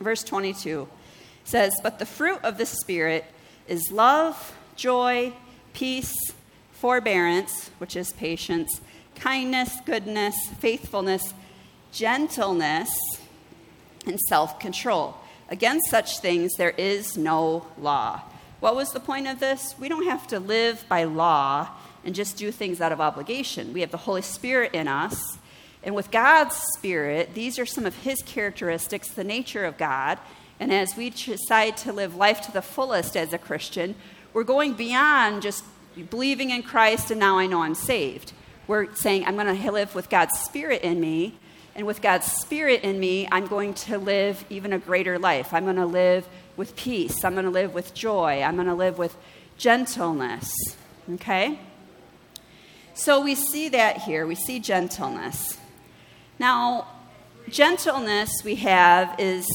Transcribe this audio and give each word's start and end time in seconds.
Verse 0.00 0.22
22 0.22 0.88
says, 1.44 1.78
But 1.82 1.98
the 1.98 2.06
fruit 2.06 2.40
of 2.42 2.58
the 2.58 2.66
Spirit 2.66 3.24
is 3.68 3.90
love, 3.90 4.56
joy, 4.76 5.32
peace, 5.72 6.14
forbearance, 6.72 7.70
which 7.78 7.96
is 7.96 8.12
patience, 8.12 8.80
kindness, 9.14 9.76
goodness, 9.84 10.36
faithfulness, 10.58 11.34
gentleness, 11.92 12.90
and 14.06 14.20
self 14.20 14.58
control. 14.60 15.16
Against 15.48 15.90
such 15.90 16.18
things 16.18 16.54
there 16.54 16.70
is 16.70 17.16
no 17.16 17.66
law. 17.78 18.22
What 18.60 18.74
was 18.74 18.92
the 18.92 19.00
point 19.00 19.26
of 19.26 19.38
this? 19.38 19.74
We 19.78 19.88
don't 19.88 20.06
have 20.06 20.26
to 20.28 20.40
live 20.40 20.84
by 20.88 21.04
law 21.04 21.68
and 22.04 22.14
just 22.14 22.36
do 22.36 22.50
things 22.50 22.80
out 22.80 22.92
of 22.92 23.00
obligation. 23.00 23.72
We 23.72 23.80
have 23.80 23.90
the 23.90 23.96
Holy 23.96 24.22
Spirit 24.22 24.74
in 24.74 24.88
us. 24.88 25.38
And 25.86 25.94
with 25.94 26.10
God's 26.10 26.60
Spirit, 26.76 27.32
these 27.34 27.60
are 27.60 27.64
some 27.64 27.86
of 27.86 27.96
His 27.98 28.20
characteristics, 28.26 29.08
the 29.08 29.22
nature 29.22 29.64
of 29.64 29.78
God. 29.78 30.18
And 30.58 30.72
as 30.72 30.96
we 30.96 31.10
decide 31.10 31.76
to 31.78 31.92
live 31.92 32.16
life 32.16 32.40
to 32.42 32.52
the 32.52 32.60
fullest 32.60 33.16
as 33.16 33.32
a 33.32 33.38
Christian, 33.38 33.94
we're 34.32 34.42
going 34.42 34.74
beyond 34.74 35.42
just 35.42 35.64
believing 36.10 36.50
in 36.50 36.64
Christ 36.64 37.12
and 37.12 37.20
now 37.20 37.38
I 37.38 37.46
know 37.46 37.62
I'm 37.62 37.76
saved. 37.76 38.32
We're 38.66 38.92
saying, 38.96 39.26
I'm 39.26 39.36
going 39.36 39.56
to 39.56 39.70
live 39.70 39.94
with 39.94 40.10
God's 40.10 40.36
Spirit 40.40 40.82
in 40.82 41.00
me. 41.00 41.38
And 41.76 41.86
with 41.86 42.02
God's 42.02 42.26
Spirit 42.26 42.82
in 42.82 42.98
me, 42.98 43.28
I'm 43.30 43.46
going 43.46 43.72
to 43.74 43.96
live 43.96 44.44
even 44.50 44.72
a 44.72 44.80
greater 44.80 45.20
life. 45.20 45.54
I'm 45.54 45.64
going 45.64 45.76
to 45.76 45.86
live 45.86 46.26
with 46.56 46.74
peace. 46.74 47.24
I'm 47.24 47.34
going 47.34 47.44
to 47.44 47.50
live 47.50 47.74
with 47.74 47.94
joy. 47.94 48.42
I'm 48.42 48.56
going 48.56 48.66
to 48.66 48.74
live 48.74 48.98
with 48.98 49.16
gentleness. 49.56 50.50
Okay? 51.12 51.60
So 52.94 53.20
we 53.20 53.36
see 53.36 53.68
that 53.68 53.98
here. 53.98 54.26
We 54.26 54.34
see 54.34 54.58
gentleness. 54.58 55.58
Now, 56.38 56.86
gentleness 57.48 58.30
we 58.44 58.56
have 58.56 59.18
is 59.18 59.46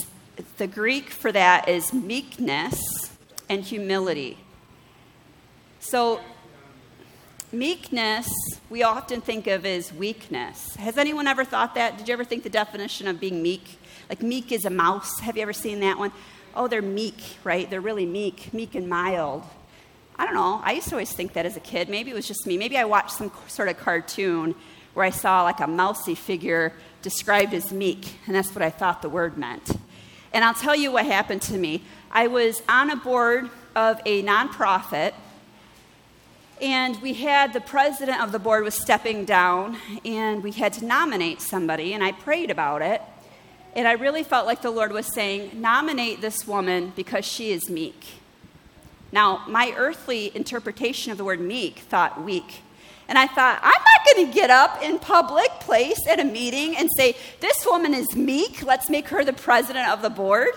the 0.58 0.67
Greek 0.67 1.12
for 1.12 1.31
that 1.31 1.70
is 1.70 1.94
meekness 1.94 3.12
and 3.48 3.63
humility. 3.63 4.38
So, 5.80 6.22
meekness 7.52 8.31
we 8.69 8.81
often 8.81 9.22
think 9.22 9.45
of 9.45 9.66
as 9.66 9.94
weakness. 9.94 10.75
Has 10.75 10.97
anyone 10.97 11.28
ever 11.28 11.44
thought 11.44 11.75
that? 11.75 11.97
Did 11.97 12.08
you 12.08 12.14
ever 12.14 12.23
think 12.23 12.44
the 12.44 12.50
definition 12.50 13.08
of 13.08 13.19
being 13.19 13.44
meek? 13.44 13.80
Like, 14.09 14.23
meek 14.23 14.52
is 14.52 14.66
a 14.66 14.69
mouse. 14.69 15.19
Have 15.19 15.38
you 15.38 15.44
ever 15.44 15.53
seen 15.53 15.81
that 15.81 16.00
one? 16.00 16.11
Oh, 16.56 16.67
they're 16.67 16.81
meek, 16.81 17.38
right? 17.44 17.69
They're 17.69 17.81
really 17.81 18.06
meek, 18.06 18.53
meek 18.53 18.73
and 18.73 18.89
mild. 18.89 19.44
I 20.16 20.25
don't 20.25 20.36
know. 20.36 20.61
I 20.63 20.73
used 20.73 20.88
to 20.89 20.95
always 20.95 21.13
think 21.13 21.34
that 21.34 21.45
as 21.45 21.58
a 21.58 21.61
kid. 21.61 21.89
Maybe 21.89 22.11
it 22.11 22.16
was 22.16 22.28
just 22.28 22.45
me. 22.47 22.58
Maybe 22.58 22.78
I 22.78 22.86
watched 22.86 23.11
some 23.11 23.31
sort 23.47 23.69
of 23.69 23.78
cartoon 23.78 24.56
where 24.94 25.06
I 25.06 25.09
saw 25.09 25.44
like 25.44 25.59
a 25.59 25.67
mousy 25.67 26.16
figure 26.16 26.73
described 27.02 27.53
as 27.53 27.72
meek, 27.72 28.16
and 28.25 28.36
that's 28.36 28.53
what 28.53 28.61
I 28.61 28.70
thought 28.70 29.02
the 29.02 29.09
word 29.09 29.38
meant. 29.38 29.72
And 30.34 30.44
I'll 30.45 30.53
tell 30.53 30.75
you 30.75 30.92
what 30.92 31.06
happened 31.06 31.42
to 31.44 31.58
me. 31.58 31.84
I 32.11 32.28
was 32.28 32.61
on 32.70 32.89
a 32.89 32.95
board 32.95 33.50
of 33.75 34.00
a 34.06 34.23
nonprofit, 34.23 35.14
and 36.62 37.02
we 37.02 37.14
had 37.14 37.53
the 37.53 37.62
president 37.62 38.22
of 38.22 38.31
the 38.31 38.39
board 38.39 38.64
was 38.64 38.75
stepping 38.75 39.25
down, 39.25 39.78
and 40.06 40.44
we 40.44 40.52
had 40.52 40.73
to 40.73 40.86
nominate 40.86 41.42
somebody, 41.42 41.94
and 41.94 42.03
I 42.03 42.12
prayed 42.12 42.52
about 42.52 42.81
it. 42.81 43.02
And 43.75 43.88
I 43.88 43.94
really 43.94 44.23
felt 44.23 44.45
like 44.45 44.62
the 44.62 44.69
Lord 44.69 44.92
was 44.92 45.06
saying, 45.14 45.52
nominate 45.59 46.19
this 46.19 46.45
woman 46.45 46.92
because 46.95 47.25
she 47.25 47.52
is 47.52 47.69
meek. 47.69 48.06
Now, 49.14 49.44
my 49.47 49.73
earthly 49.78 50.36
interpretation 50.36 51.12
of 51.12 51.17
the 51.17 51.23
word 51.23 51.39
meek 51.39 51.80
thought 51.80 52.22
weak. 52.22 52.62
And 53.12 53.20
I 53.20 53.28
thought, 53.28 53.59
I'm 53.62 53.72
not 53.72 54.16
going 54.16 54.28
to 54.28 54.34
get 54.34 54.50
up 54.50 54.81
in 54.81 54.98
public 54.98 55.50
place 55.59 56.00
at 56.08 56.22
a 56.22 56.23
meeting 56.23 56.78
and 56.78 56.88
say, 56.95 57.18
This 57.42 57.66
woman 57.66 57.94
is 57.94 58.16
meek. 58.16 58.64
Let's 58.64 58.90
make 58.90 59.09
her 59.09 59.26
the 59.26 59.34
president 59.34 59.90
of 59.90 60.02
the 60.02 60.09
board. 60.09 60.48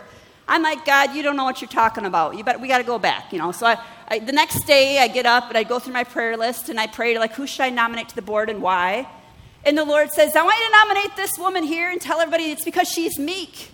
I'm 0.47 0.63
like, 0.63 0.85
God, 0.85 1.17
you 1.17 1.25
don't 1.25 1.37
know 1.37 1.43
what 1.43 1.61
you're 1.61 1.69
talking 1.69 2.05
about. 2.05 2.37
You 2.39 2.45
better, 2.45 2.61
we 2.61 2.69
got 2.69 2.79
to 2.79 2.85
go 2.85 2.97
back, 2.97 3.33
you 3.33 3.41
know. 3.41 3.51
So 3.51 3.67
I, 3.67 3.79
I, 4.07 4.21
the 4.21 4.31
next 4.31 4.69
day, 4.69 5.01
I 5.01 5.09
get 5.09 5.27
up 5.27 5.49
and 5.49 5.59
I 5.59 5.65
go 5.65 5.81
through 5.81 5.95
my 5.95 6.05
prayer 6.05 6.37
list 6.37 6.69
and 6.69 6.79
I 6.79 6.87
pray, 6.87 7.19
like, 7.19 7.33
who 7.33 7.45
should 7.45 7.63
I 7.63 7.71
nominate 7.71 8.11
to 8.11 8.15
the 8.15 8.23
board 8.23 8.49
and 8.49 8.63
why? 8.63 9.09
And 9.65 9.77
the 9.77 9.85
Lord 9.85 10.13
says, 10.13 10.37
I 10.37 10.45
want 10.45 10.57
you 10.57 10.67
to 10.67 10.71
nominate 10.71 11.17
this 11.17 11.37
woman 11.37 11.65
here 11.65 11.91
and 11.91 12.01
tell 12.01 12.21
everybody 12.21 12.53
it's 12.53 12.65
because 12.65 12.89
she's 12.89 13.19
meek. 13.19 13.73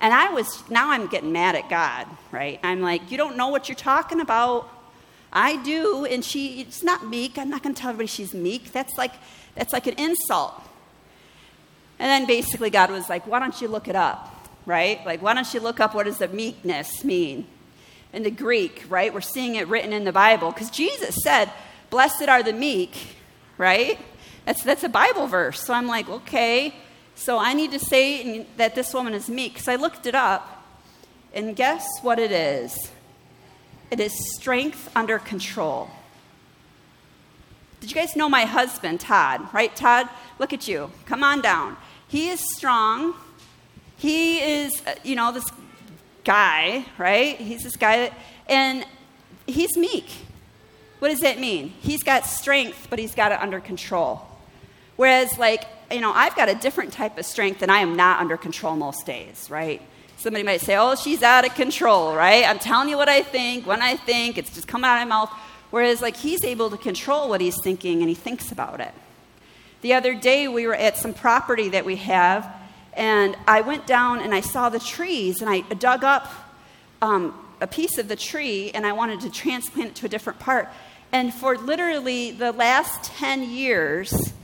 And 0.00 0.14
I 0.14 0.30
was, 0.30 0.62
now 0.70 0.92
I'm 0.92 1.08
getting 1.08 1.32
mad 1.32 1.56
at 1.56 1.68
God, 1.68 2.06
right? 2.30 2.60
I'm 2.62 2.80
like, 2.80 3.10
you 3.10 3.18
don't 3.18 3.36
know 3.36 3.48
what 3.48 3.68
you're 3.68 3.74
talking 3.74 4.20
about. 4.20 4.70
I 5.32 5.62
do, 5.62 6.04
and 6.04 6.24
she, 6.24 6.60
it's 6.60 6.82
not 6.82 7.06
meek. 7.06 7.38
I'm 7.38 7.50
not 7.50 7.62
going 7.62 7.74
to 7.74 7.80
tell 7.80 7.90
everybody 7.90 8.08
she's 8.08 8.34
meek. 8.34 8.72
That's 8.72 8.96
like, 8.98 9.12
that's 9.54 9.72
like 9.72 9.86
an 9.86 9.94
insult. 9.94 10.54
And 11.98 12.08
then 12.08 12.26
basically 12.26 12.70
God 12.70 12.90
was 12.90 13.08
like, 13.08 13.26
why 13.26 13.38
don't 13.38 13.60
you 13.60 13.68
look 13.68 13.86
it 13.86 13.94
up, 13.94 14.48
right? 14.66 15.04
Like, 15.04 15.22
why 15.22 15.34
don't 15.34 15.52
you 15.52 15.60
look 15.60 15.78
up 15.78 15.94
what 15.94 16.06
does 16.06 16.18
the 16.18 16.28
meekness 16.28 17.04
mean? 17.04 17.46
In 18.12 18.22
the 18.22 18.30
Greek, 18.30 18.84
right? 18.88 19.14
We're 19.14 19.20
seeing 19.20 19.54
it 19.54 19.68
written 19.68 19.92
in 19.92 20.04
the 20.04 20.12
Bible 20.12 20.50
because 20.50 20.70
Jesus 20.70 21.16
said, 21.22 21.50
blessed 21.90 22.28
are 22.28 22.42
the 22.42 22.52
meek, 22.52 22.96
right? 23.58 23.98
That's, 24.46 24.62
that's 24.62 24.82
a 24.82 24.88
Bible 24.88 25.26
verse. 25.26 25.60
So 25.64 25.74
I'm 25.74 25.86
like, 25.86 26.08
okay, 26.08 26.74
so 27.14 27.38
I 27.38 27.52
need 27.52 27.70
to 27.72 27.78
say 27.78 28.46
that 28.56 28.74
this 28.74 28.94
woman 28.94 29.12
is 29.12 29.28
meek. 29.28 29.58
So 29.58 29.70
I 29.70 29.76
looked 29.76 30.06
it 30.06 30.14
up, 30.14 30.64
and 31.34 31.54
guess 31.54 31.86
what 32.02 32.18
it 32.18 32.32
is? 32.32 32.90
It 33.90 34.00
is 34.00 34.12
strength 34.36 34.90
under 34.94 35.18
control. 35.18 35.90
Did 37.80 37.90
you 37.90 37.96
guys 37.96 38.14
know 38.14 38.28
my 38.28 38.44
husband, 38.44 39.00
Todd? 39.00 39.52
Right, 39.52 39.74
Todd? 39.74 40.08
Look 40.38 40.52
at 40.52 40.68
you. 40.68 40.90
Come 41.06 41.24
on 41.24 41.40
down. 41.40 41.76
He 42.08 42.28
is 42.28 42.40
strong. 42.56 43.14
He 43.96 44.38
is, 44.38 44.82
uh, 44.86 44.94
you 45.02 45.16
know, 45.16 45.32
this 45.32 45.50
guy, 46.24 46.84
right? 46.98 47.36
He's 47.36 47.62
this 47.62 47.76
guy, 47.76 47.96
that, 47.96 48.12
and 48.48 48.86
he's 49.46 49.76
meek. 49.76 50.10
What 50.98 51.08
does 51.08 51.20
that 51.20 51.38
mean? 51.38 51.68
He's 51.80 52.02
got 52.02 52.26
strength, 52.26 52.88
but 52.90 52.98
he's 52.98 53.14
got 53.14 53.32
it 53.32 53.40
under 53.40 53.60
control. 53.60 54.26
Whereas, 54.96 55.38
like, 55.38 55.64
you 55.90 56.00
know, 56.00 56.12
I've 56.12 56.36
got 56.36 56.48
a 56.48 56.54
different 56.54 56.92
type 56.92 57.18
of 57.18 57.24
strength 57.24 57.62
and 57.62 57.72
I 57.72 57.80
am 57.80 57.96
not 57.96 58.20
under 58.20 58.36
control 58.36 58.76
most 58.76 59.06
days, 59.06 59.48
right? 59.50 59.80
Somebody 60.20 60.44
might 60.44 60.60
say, 60.60 60.76
oh, 60.76 60.96
she's 60.96 61.22
out 61.22 61.46
of 61.46 61.54
control, 61.54 62.14
right? 62.14 62.46
I'm 62.46 62.58
telling 62.58 62.90
you 62.90 62.98
what 62.98 63.08
I 63.08 63.22
think, 63.22 63.66
when 63.66 63.80
I 63.80 63.96
think, 63.96 64.36
it's 64.36 64.54
just 64.54 64.68
coming 64.68 64.84
out 64.84 65.00
of 65.00 65.08
my 65.08 65.16
mouth. 65.16 65.30
Whereas, 65.70 66.02
like, 66.02 66.14
he's 66.14 66.44
able 66.44 66.68
to 66.68 66.76
control 66.76 67.30
what 67.30 67.40
he's 67.40 67.56
thinking 67.64 68.00
and 68.00 68.08
he 68.10 68.14
thinks 68.14 68.52
about 68.52 68.80
it. 68.80 68.92
The 69.80 69.94
other 69.94 70.14
day, 70.14 70.46
we 70.46 70.66
were 70.66 70.74
at 70.74 70.98
some 70.98 71.14
property 71.14 71.70
that 71.70 71.86
we 71.86 71.96
have, 71.96 72.46
and 72.92 73.34
I 73.48 73.62
went 73.62 73.86
down 73.86 74.20
and 74.20 74.34
I 74.34 74.42
saw 74.42 74.68
the 74.68 74.78
trees, 74.78 75.40
and 75.40 75.48
I 75.48 75.60
dug 75.60 76.04
up 76.04 76.30
um, 77.00 77.34
a 77.62 77.66
piece 77.66 77.96
of 77.96 78.06
the 78.06 78.16
tree 78.16 78.70
and 78.74 78.86
I 78.86 78.92
wanted 78.92 79.20
to 79.20 79.30
transplant 79.30 79.90
it 79.92 79.94
to 79.96 80.06
a 80.06 80.08
different 80.10 80.38
part. 80.38 80.68
And 81.12 81.32
for 81.32 81.56
literally 81.56 82.30
the 82.30 82.52
last 82.52 83.04
10 83.04 83.50
years, 83.50 84.34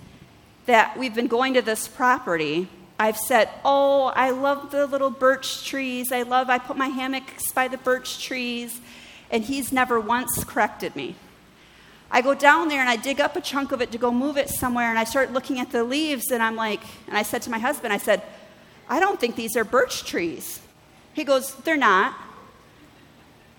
that 0.64 0.98
we've 0.98 1.14
been 1.14 1.28
going 1.28 1.52
to 1.54 1.62
this 1.62 1.86
property, 1.86 2.66
I've 2.98 3.16
said, 3.16 3.50
Oh, 3.64 4.12
I 4.14 4.30
love 4.30 4.70
the 4.70 4.86
little 4.86 5.10
birch 5.10 5.66
trees. 5.66 6.12
I 6.12 6.22
love, 6.22 6.48
I 6.48 6.58
put 6.58 6.76
my 6.76 6.88
hammocks 6.88 7.52
by 7.52 7.68
the 7.68 7.78
birch 7.78 8.24
trees. 8.24 8.80
And 9.30 9.44
he's 9.44 9.72
never 9.72 9.98
once 9.98 10.44
corrected 10.44 10.94
me. 10.94 11.16
I 12.10 12.22
go 12.22 12.34
down 12.34 12.68
there 12.68 12.80
and 12.80 12.88
I 12.88 12.96
dig 12.96 13.20
up 13.20 13.34
a 13.36 13.40
chunk 13.40 13.72
of 13.72 13.80
it 13.80 13.90
to 13.92 13.98
go 13.98 14.12
move 14.12 14.36
it 14.36 14.48
somewhere. 14.48 14.88
And 14.88 14.98
I 14.98 15.04
start 15.04 15.32
looking 15.32 15.58
at 15.58 15.70
the 15.70 15.82
leaves 15.84 16.30
and 16.30 16.42
I'm 16.42 16.56
like, 16.56 16.80
and 17.08 17.16
I 17.16 17.22
said 17.22 17.42
to 17.42 17.50
my 17.50 17.58
husband, 17.58 17.92
I 17.92 17.98
said, 17.98 18.22
I 18.88 19.00
don't 19.00 19.18
think 19.18 19.34
these 19.36 19.56
are 19.56 19.64
birch 19.64 20.04
trees. 20.04 20.60
He 21.12 21.24
goes, 21.24 21.54
They're 21.56 21.76
not. 21.76 22.14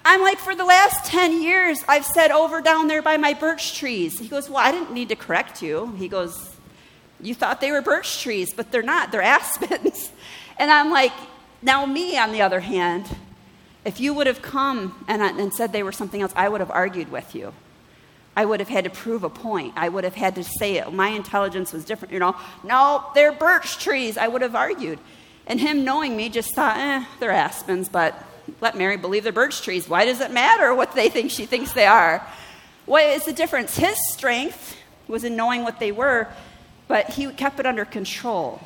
I'm 0.06 0.22
like, 0.22 0.38
for 0.38 0.56
the 0.56 0.64
last 0.64 1.06
10 1.06 1.44
years, 1.44 1.84
I've 1.86 2.06
said 2.06 2.31
over 2.31 2.62
down 2.62 2.88
there 2.88 3.02
by 3.02 3.18
my 3.18 3.34
birch 3.34 3.78
trees. 3.78 4.18
He 4.19 4.30
goes, 4.30 4.50
Well, 4.50 4.59
I 4.59 4.72
didn't 4.72 4.94
need 4.94 5.09
to 5.09 5.16
correct 5.16 5.62
you. 5.62 5.94
He 5.98 6.08
goes, 6.08 6.56
you 7.22 7.33
thought 7.33 7.61
they 7.61 7.72
were 7.72 7.81
birch 7.81 8.22
trees, 8.22 8.53
but 8.53 8.72
they're 8.72 8.83
not, 8.83 9.11
they're 9.11 9.22
aspens. 9.38 10.11
And 10.57 10.72
I'm 10.72 10.91
like, 10.91 11.13
now, 11.61 11.85
me, 11.85 12.17
on 12.17 12.31
the 12.31 12.41
other 12.41 12.59
hand, 12.59 13.07
if 13.86 14.00
you 14.00 14.13
would 14.13 14.27
have 14.27 14.42
come 14.42 15.06
and, 15.07 15.21
and 15.21 15.53
said 15.53 15.71
they 15.71 15.83
were 15.83 15.92
something 15.92 16.21
else, 16.21 16.33
I 16.36 16.50
would 16.50 16.62
have 16.62 16.71
argued 16.71 17.12
with 17.12 17.33
you. 17.33 17.53
I 18.36 18.45
would 18.45 18.59
have 18.59 18.69
had 18.69 18.83
to 18.83 18.92
prove 18.92 19.24
a 19.24 19.30
point. 19.30 19.74
I 19.75 19.89
would 19.89 20.03
have 20.03 20.13
had 20.13 20.36
to 20.36 20.44
say 20.44 20.75
it. 20.75 20.94
My 20.94 21.09
intelligence 21.09 21.74
was 21.74 21.83
different, 21.83 22.13
you 22.13 22.19
know. 22.19 22.36
No, 22.63 23.03
they're 23.15 23.31
birch 23.31 23.80
trees. 23.80 24.15
I 24.15 24.27
would 24.27 24.44
have 24.44 24.56
argued. 24.56 25.00
And 25.47 25.59
him 25.59 25.83
knowing 25.83 26.15
me 26.15 26.30
just 26.30 26.53
thought, 26.53 26.77
eh, 26.77 27.03
they're 27.19 27.31
aspens, 27.31 27.89
but 27.89 28.13
let 28.62 28.77
Mary 28.77 28.97
believe 28.97 29.24
they're 29.24 29.31
birch 29.31 29.63
trees. 29.63 29.89
Why 29.89 30.06
does 30.06 30.21
it 30.21 30.31
matter 30.31 30.74
what 30.75 30.94
they 30.94 31.09
think 31.09 31.31
she 31.31 31.45
thinks 31.47 31.71
they 31.71 31.88
are? 31.88 32.27
What 32.86 33.06
is 33.06 33.25
the 33.25 33.33
difference? 33.33 33.75
His 33.75 33.97
strength 34.12 34.75
was 35.07 35.24
in 35.24 35.36
knowing 35.36 35.63
what 35.63 35.80
they 35.80 35.92
were, 35.92 36.27
but 36.88 37.10
he 37.12 37.31
kept 37.31 37.60
it 37.60 37.66
under 37.66 37.86
control. 37.86 38.62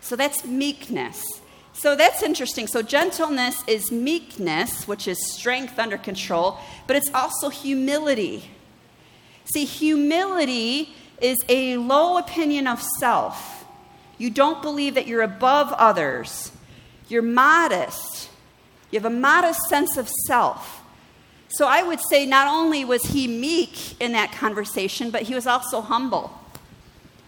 So 0.00 0.16
that's 0.16 0.44
meekness. 0.44 1.24
So 1.72 1.96
that's 1.96 2.22
interesting. 2.22 2.66
So 2.66 2.80
gentleness 2.82 3.62
is 3.66 3.92
meekness, 3.92 4.88
which 4.88 5.08
is 5.08 5.18
strength 5.32 5.78
under 5.78 5.98
control, 5.98 6.58
but 6.86 6.96
it's 6.96 7.10
also 7.12 7.48
humility. 7.48 8.50
See, 9.44 9.64
humility 9.64 10.94
is 11.20 11.38
a 11.48 11.76
low 11.76 12.18
opinion 12.18 12.66
of 12.66 12.82
self. 12.98 13.64
You 14.18 14.30
don't 14.30 14.62
believe 14.62 14.94
that 14.94 15.06
you're 15.06 15.22
above 15.22 15.72
others. 15.74 16.50
You're 17.08 17.22
modest. 17.22 18.30
You 18.90 18.98
have 18.98 19.12
a 19.12 19.14
modest 19.14 19.60
sense 19.68 19.96
of 19.96 20.08
self. 20.26 20.82
So 21.48 21.66
I 21.66 21.82
would 21.82 22.00
say 22.00 22.26
not 22.26 22.48
only 22.48 22.84
was 22.84 23.02
he 23.02 23.26
meek 23.28 24.00
in 24.00 24.12
that 24.12 24.32
conversation, 24.32 25.10
but 25.10 25.22
he 25.22 25.34
was 25.34 25.46
also 25.46 25.80
humble 25.80 26.30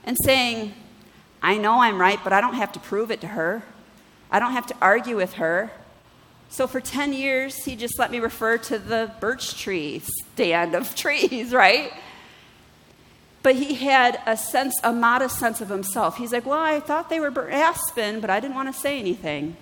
and 0.09 0.17
saying, 0.25 0.73
I 1.43 1.59
know 1.59 1.83
I'm 1.83 2.01
right, 2.01 2.19
but 2.25 2.33
I 2.33 2.41
don't 2.41 2.55
have 2.55 2.73
to 2.73 2.81
prove 2.81 3.11
it 3.11 3.21
to 3.21 3.27
her. 3.29 3.63
I 4.31 4.41
don't 4.41 4.53
have 4.53 4.67
to 4.69 4.75
argue 4.81 5.17
with 5.17 5.35
her. 5.35 5.71
So 6.49 6.67
for 6.67 6.81
10 6.81 7.13
years, 7.13 7.65
he 7.65 7.77
just 7.77 7.99
let 7.99 8.11
me 8.11 8.19
refer 8.19 8.57
to 8.57 8.79
the 8.79 9.13
birch 9.21 9.61
tree 9.61 10.01
stand 10.33 10.75
of 10.75 10.95
trees, 10.97 11.53
right? 11.53 11.93
But 13.43 13.57
he 13.57 13.75
had 13.75 14.19
a 14.27 14.35
sense, 14.35 14.81
a 14.83 14.95
modest 14.95 15.39
sense 15.39 15.61
of 15.61 15.69
himself. 15.69 16.17
He's 16.17 16.33
like, 16.33 16.47
Well, 16.47 16.59
I 16.59 16.81
thought 16.81 17.11
they 17.11 17.21
were 17.21 17.51
aspen, 17.51 18.21
but 18.21 18.31
I 18.31 18.41
didn't 18.41 18.57
want 18.57 18.75
to 18.75 18.81
say 18.81 18.99
anything. 18.99 19.59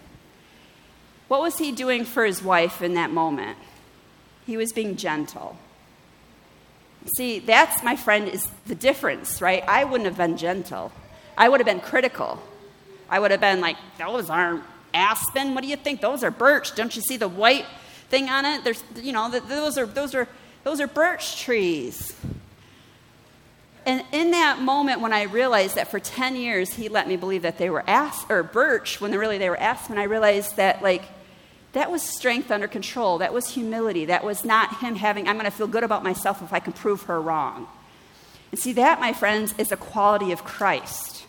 What 1.26 1.40
was 1.40 1.58
he 1.58 1.72
doing 1.72 2.04
for 2.04 2.24
his 2.24 2.40
wife 2.40 2.82
in 2.82 2.94
that 2.94 3.10
moment? 3.10 3.58
He 4.46 4.56
was 4.56 4.72
being 4.72 4.94
gentle. 4.94 5.58
See, 7.14 7.38
that's, 7.38 7.82
my 7.82 7.94
friend, 7.96 8.28
is 8.28 8.48
the 8.66 8.74
difference, 8.74 9.40
right? 9.40 9.62
I 9.68 9.84
wouldn't 9.84 10.06
have 10.06 10.16
been 10.16 10.36
gentle. 10.36 10.90
I 11.38 11.48
would 11.48 11.60
have 11.60 11.66
been 11.66 11.80
critical. 11.80 12.42
I 13.08 13.20
would 13.20 13.30
have 13.30 13.40
been 13.40 13.60
like, 13.60 13.76
those 13.98 14.28
aren't 14.28 14.64
aspen. 14.92 15.54
What 15.54 15.62
do 15.62 15.68
you 15.68 15.76
think? 15.76 16.00
Those 16.00 16.24
are 16.24 16.30
birch. 16.30 16.74
Don't 16.74 16.94
you 16.96 17.02
see 17.02 17.16
the 17.16 17.28
white 17.28 17.66
thing 18.08 18.28
on 18.28 18.44
it? 18.44 18.64
There's, 18.64 18.82
you 18.96 19.12
know, 19.12 19.30
those 19.30 19.78
are, 19.78 19.86
those 19.86 20.14
are, 20.14 20.26
those 20.64 20.80
are 20.80 20.88
birch 20.88 21.40
trees. 21.40 22.14
And 23.84 24.02
in 24.10 24.32
that 24.32 24.60
moment, 24.60 25.00
when 25.00 25.12
I 25.12 25.22
realized 25.22 25.76
that 25.76 25.88
for 25.88 26.00
10 26.00 26.34
years 26.34 26.74
he 26.74 26.88
let 26.88 27.06
me 27.06 27.16
believe 27.16 27.42
that 27.42 27.56
they 27.56 27.70
were 27.70 27.84
aspen 27.86 28.34
or 28.34 28.42
birch, 28.42 29.00
when 29.00 29.12
really 29.12 29.38
they 29.38 29.48
were 29.48 29.60
aspen, 29.60 29.96
I 29.96 30.04
realized 30.04 30.56
that, 30.56 30.82
like, 30.82 31.04
that 31.72 31.90
was 31.90 32.02
strength 32.02 32.50
under 32.50 32.68
control. 32.68 33.18
That 33.18 33.32
was 33.32 33.50
humility. 33.50 34.06
That 34.06 34.24
was 34.24 34.44
not 34.44 34.78
him 34.78 34.96
having, 34.96 35.28
I'm 35.28 35.36
going 35.36 35.44
to 35.44 35.50
feel 35.50 35.66
good 35.66 35.84
about 35.84 36.02
myself 36.02 36.42
if 36.42 36.52
I 36.52 36.60
can 36.60 36.72
prove 36.72 37.02
her 37.02 37.20
wrong. 37.20 37.68
And 38.50 38.58
see, 38.58 38.72
that, 38.74 39.00
my 39.00 39.12
friends, 39.12 39.54
is 39.58 39.72
a 39.72 39.76
quality 39.76 40.32
of 40.32 40.44
Christ. 40.44 41.26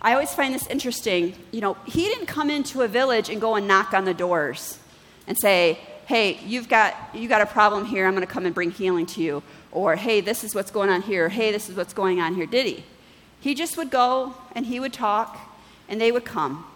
I 0.00 0.12
always 0.12 0.32
find 0.34 0.54
this 0.54 0.66
interesting. 0.68 1.34
You 1.50 1.60
know, 1.60 1.76
he 1.86 2.04
didn't 2.04 2.26
come 2.26 2.50
into 2.50 2.82
a 2.82 2.88
village 2.88 3.28
and 3.28 3.40
go 3.40 3.54
and 3.56 3.66
knock 3.66 3.92
on 3.94 4.04
the 4.04 4.14
doors 4.14 4.78
and 5.26 5.36
say, 5.38 5.78
hey, 6.06 6.38
you've 6.44 6.68
got, 6.68 6.94
you 7.14 7.28
got 7.28 7.40
a 7.40 7.46
problem 7.46 7.86
here. 7.86 8.06
I'm 8.06 8.14
going 8.14 8.26
to 8.26 8.32
come 8.32 8.46
and 8.46 8.54
bring 8.54 8.70
healing 8.70 9.06
to 9.06 9.22
you. 9.22 9.42
Or, 9.72 9.96
hey, 9.96 10.20
this 10.20 10.44
is 10.44 10.54
what's 10.54 10.70
going 10.70 10.90
on 10.90 11.02
here. 11.02 11.28
Hey, 11.28 11.50
this 11.50 11.68
is 11.68 11.76
what's 11.76 11.94
going 11.94 12.20
on 12.20 12.34
here. 12.34 12.46
Did 12.46 12.66
he? 12.66 12.84
He 13.40 13.54
just 13.54 13.76
would 13.76 13.90
go 13.90 14.34
and 14.54 14.66
he 14.66 14.78
would 14.78 14.92
talk 14.92 15.38
and 15.88 16.00
they 16.00 16.12
would 16.12 16.24
come. 16.24 16.66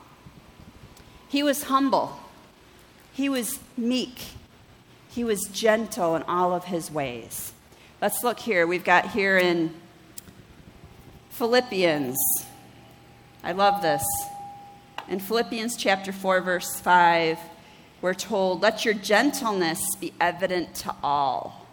He 1.28 1.43
was 1.43 1.64
humble. 1.64 2.19
He 3.19 3.29
was 3.29 3.59
meek. 3.76 4.26
He 5.11 5.25
was 5.25 5.43
gentle 5.53 6.15
in 6.15 6.23
all 6.23 6.55
of 6.55 6.67
his 6.67 6.88
ways. 6.88 7.53
Let's 8.00 8.23
look 8.23 8.38
here. 8.38 8.65
We've 8.65 8.85
got 8.85 9.11
here 9.11 9.37
in 9.37 9.75
Philippians. 11.31 12.17
I 13.43 13.50
love 13.50 13.82
this. 13.82 14.05
In 15.09 15.19
Philippians 15.19 15.76
chapter 15.76 16.12
4, 16.12 16.43
verse 16.43 16.79
5, 16.79 17.41
we're 18.03 18.15
told, 18.15 18.62
Let 18.62 18.85
your 18.85 18.94
gentleness 18.94 19.97
be 19.97 20.14
evident 20.21 20.76
to 20.76 20.94
all. 21.03 21.67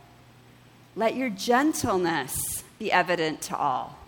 Let 0.96 1.16
your 1.16 1.30
gentleness 1.30 2.64
be 2.80 2.92
evident 2.92 3.42
to 3.42 3.56
all. 3.56 4.00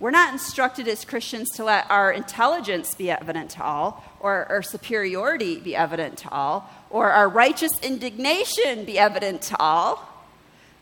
We're 0.00 0.12
not 0.12 0.32
instructed 0.32 0.86
as 0.86 1.04
Christians 1.04 1.48
to 1.56 1.64
let 1.64 1.90
our 1.90 2.12
intelligence 2.12 2.94
be 2.94 3.10
evident 3.10 3.50
to 3.52 3.64
all, 3.64 4.04
or 4.20 4.46
our 4.48 4.62
superiority 4.62 5.58
be 5.58 5.74
evident 5.74 6.18
to 6.18 6.28
all, 6.30 6.70
or 6.88 7.10
our 7.10 7.28
righteous 7.28 7.72
indignation 7.82 8.84
be 8.84 8.96
evident 8.96 9.42
to 9.42 9.56
all, 9.58 10.08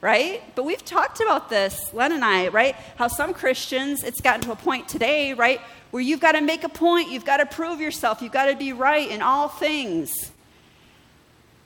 right? 0.03 0.43
But 0.55 0.65
we've 0.65 0.85
talked 0.85 1.21
about 1.21 1.49
this, 1.49 1.95
Len 1.95 2.13
and 2.13 2.23
I, 2.23 2.49
right? 2.49 2.77
How 2.97 3.09
some 3.09 3.33
Christians, 3.33 4.05
it's 4.05 4.21
gotten 4.21 4.43
to 4.43 4.53
a 4.53 4.57
point 4.57 4.87
today, 4.87 5.33
right, 5.33 5.63
where 5.93 6.03
you've 6.03 6.21
got 6.21 6.33
to 6.33 6.43
make 6.43 6.63
a 6.63 6.69
point, 6.69 7.11
you've 7.11 7.25
got 7.25 7.39
to 7.39 7.47
prove 7.47 7.81
yourself, 7.81 8.21
you've 8.21 8.33
got 8.33 8.47
to 8.47 8.57
be 8.57 8.75
right 8.75 9.11
in 9.11 9.23
all 9.23 9.49
things. 9.49 10.13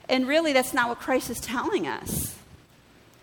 And 0.07 0.25
really, 0.25 0.53
that's 0.53 0.73
not 0.73 0.87
what 0.87 0.99
Christ 0.99 1.29
is 1.29 1.39
telling 1.41 1.85
us. 1.85 2.37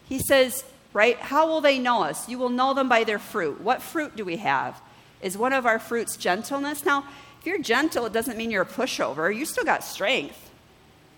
He 0.06 0.18
says, 0.18 0.64
right? 0.92 1.18
How 1.18 1.46
will 1.46 1.60
they 1.60 1.78
know 1.78 2.02
us? 2.02 2.28
You 2.28 2.38
will 2.38 2.48
know 2.48 2.74
them 2.74 2.88
by 2.88 3.04
their 3.04 3.18
fruit. 3.18 3.60
What 3.60 3.82
fruit 3.82 4.16
do 4.16 4.24
we 4.24 4.36
have? 4.38 4.80
Is 5.20 5.36
one 5.36 5.52
of 5.52 5.66
our 5.66 5.78
fruits 5.78 6.16
gentleness? 6.16 6.84
Now, 6.84 7.04
if 7.40 7.46
you're 7.46 7.58
gentle, 7.58 8.06
it 8.06 8.12
doesn't 8.12 8.36
mean 8.36 8.50
you're 8.50 8.62
a 8.62 8.66
pushover. 8.66 9.34
You 9.34 9.44
still 9.44 9.64
got 9.64 9.84
strength, 9.84 10.50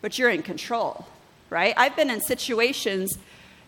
but 0.01 0.19
you're 0.19 0.31
in 0.31 0.43
control, 0.43 1.07
right? 1.49 1.75
I've 1.77 1.97
been 1.97 2.11
in 2.11 2.21
situations, 2.21 3.17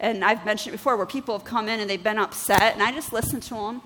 and 0.01 0.25
I've 0.25 0.45
mentioned 0.45 0.73
before, 0.73 0.97
where 0.97 1.07
people 1.07 1.37
have 1.39 1.47
come 1.47 1.69
in 1.69 1.81
and 1.81 1.89
they've 1.89 2.03
been 2.03 2.19
upset, 2.19 2.75
and 2.75 2.83
I 2.83 2.93
just 2.93 3.13
listen 3.13 3.41
to 3.41 3.55
them. 3.55 3.83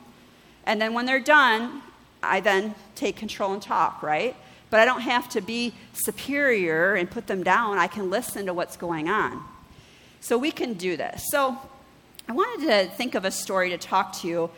And 0.65 0.81
then 0.81 0.95
when 0.95 1.07
they're 1.07 1.21
done, 1.21 1.83
I 2.23 2.41
then 2.41 2.75
take 2.95 3.17
control 3.17 3.53
and 3.53 3.63
talk, 3.63 4.03
right? 4.03 4.35
But 4.69 4.81
I 4.81 4.85
don't 4.85 5.03
have 5.03 5.29
to 5.31 5.41
be 5.41 5.75
superior 5.93 6.95
and 6.95 7.09
put 7.09 7.29
them 7.29 7.45
down. 7.45 7.79
I 7.79 7.87
can 7.87 8.11
listen 8.11 8.47
to 8.47 8.55
what's 8.55 8.77
going 8.77 9.09
on. 9.09 9.45
So 10.21 10.37
we 10.37 10.51
can 10.51 10.73
do 10.75 10.97
this. 10.97 11.25
So 11.31 11.57
I 12.29 12.33
wanted 12.33 12.67
to 12.67 12.91
think 12.97 13.15
of 13.15 13.25
a 13.25 13.31
story 13.31 13.71
to 13.71 13.79
talk 13.79 14.13
to 14.21 14.29
you 14.29 14.51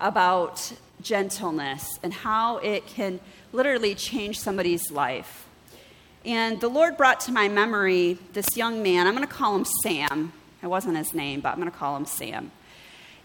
about 0.00 0.72
gentleness 1.00 2.00
and 2.02 2.12
how 2.12 2.56
it 2.58 2.84
can 2.88 3.20
literally 3.52 3.94
change 3.94 4.40
somebody's 4.40 4.90
life. 4.90 5.46
And 6.24 6.60
the 6.60 6.66
Lord 6.66 6.96
brought 6.96 7.20
to 7.20 7.32
my 7.32 7.48
memory 7.48 8.18
this 8.32 8.56
young 8.56 8.82
man. 8.82 9.06
I'm 9.06 9.14
going 9.14 9.26
to 9.26 9.32
call 9.32 9.54
him 9.54 9.64
Sam. 9.82 10.32
It 10.64 10.66
wasn't 10.66 10.96
his 10.96 11.14
name, 11.14 11.40
but 11.40 11.50
I'm 11.50 11.60
going 11.60 11.70
to 11.70 11.76
call 11.76 11.96
him 11.96 12.06
Sam. 12.06 12.50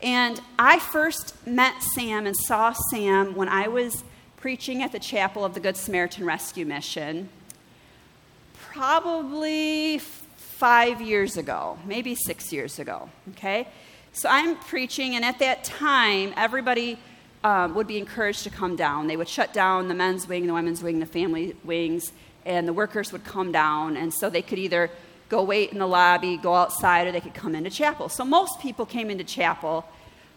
And 0.03 0.39
I 0.59 0.77
first 0.77 1.35
met 1.47 1.81
Sam 1.81 2.27
and 2.27 2.35
saw 2.35 2.73
Sam 2.91 3.33
when 3.33 3.49
I 3.49 3.67
was 3.67 4.03
preaching 4.35 4.83
at 4.83 4.91
the 4.91 4.99
chapel 4.99 5.43
of 5.43 5.55
the 5.55 5.59
Good 5.59 5.75
Samaritan 5.75 6.23
Rescue 6.23 6.67
Mission, 6.67 7.29
probably 8.53 9.97
five 9.97 11.01
years 11.01 11.35
ago, 11.35 11.79
maybe 11.83 12.13
six 12.13 12.53
years 12.53 12.77
ago. 12.77 13.09
Okay? 13.31 13.67
So 14.17 14.27
I'm 14.29 14.55
preaching, 14.55 15.15
and 15.15 15.23
at 15.23 15.37
that 15.39 15.63
time, 15.63 16.33
everybody 16.35 16.97
um, 17.43 17.75
would 17.75 17.85
be 17.85 17.99
encouraged 17.99 18.45
to 18.45 18.49
come 18.49 18.75
down. 18.75 19.05
They 19.05 19.15
would 19.15 19.29
shut 19.29 19.53
down 19.53 19.89
the 19.89 19.93
men's 19.93 20.27
wing, 20.27 20.47
the 20.47 20.55
women's 20.55 20.81
wing, 20.81 20.99
the 20.99 21.05
family 21.05 21.55
wings, 21.63 22.13
and 22.43 22.67
the 22.67 22.73
workers 22.73 23.11
would 23.11 23.23
come 23.23 23.51
down. 23.51 23.95
And 23.95 24.11
so 24.11 24.27
they 24.31 24.41
could 24.41 24.57
either 24.57 24.89
go 25.29 25.43
wait 25.43 25.71
in 25.71 25.77
the 25.77 25.85
lobby, 25.85 26.35
go 26.35 26.55
outside, 26.55 27.05
or 27.05 27.11
they 27.11 27.21
could 27.21 27.35
come 27.35 27.53
into 27.53 27.69
chapel. 27.69 28.09
So 28.09 28.25
most 28.25 28.59
people 28.59 28.87
came 28.87 29.11
into 29.11 29.23
chapel, 29.23 29.85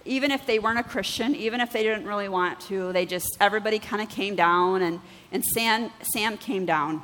even 0.04 0.30
if 0.30 0.44
they 0.44 0.58
weren't 0.58 0.78
a 0.78 0.82
Christian, 0.82 1.34
even 1.34 1.62
if 1.62 1.72
they 1.72 1.82
didn't 1.82 2.04
really 2.04 2.28
want 2.28 2.60
to. 2.68 2.92
They 2.92 3.06
just, 3.06 3.34
everybody 3.40 3.78
kind 3.78 4.02
of 4.02 4.10
came 4.10 4.36
down, 4.36 4.82
and, 4.82 5.00
and 5.32 5.42
Sam, 5.42 5.90
Sam 6.02 6.36
came 6.36 6.66
down. 6.66 7.02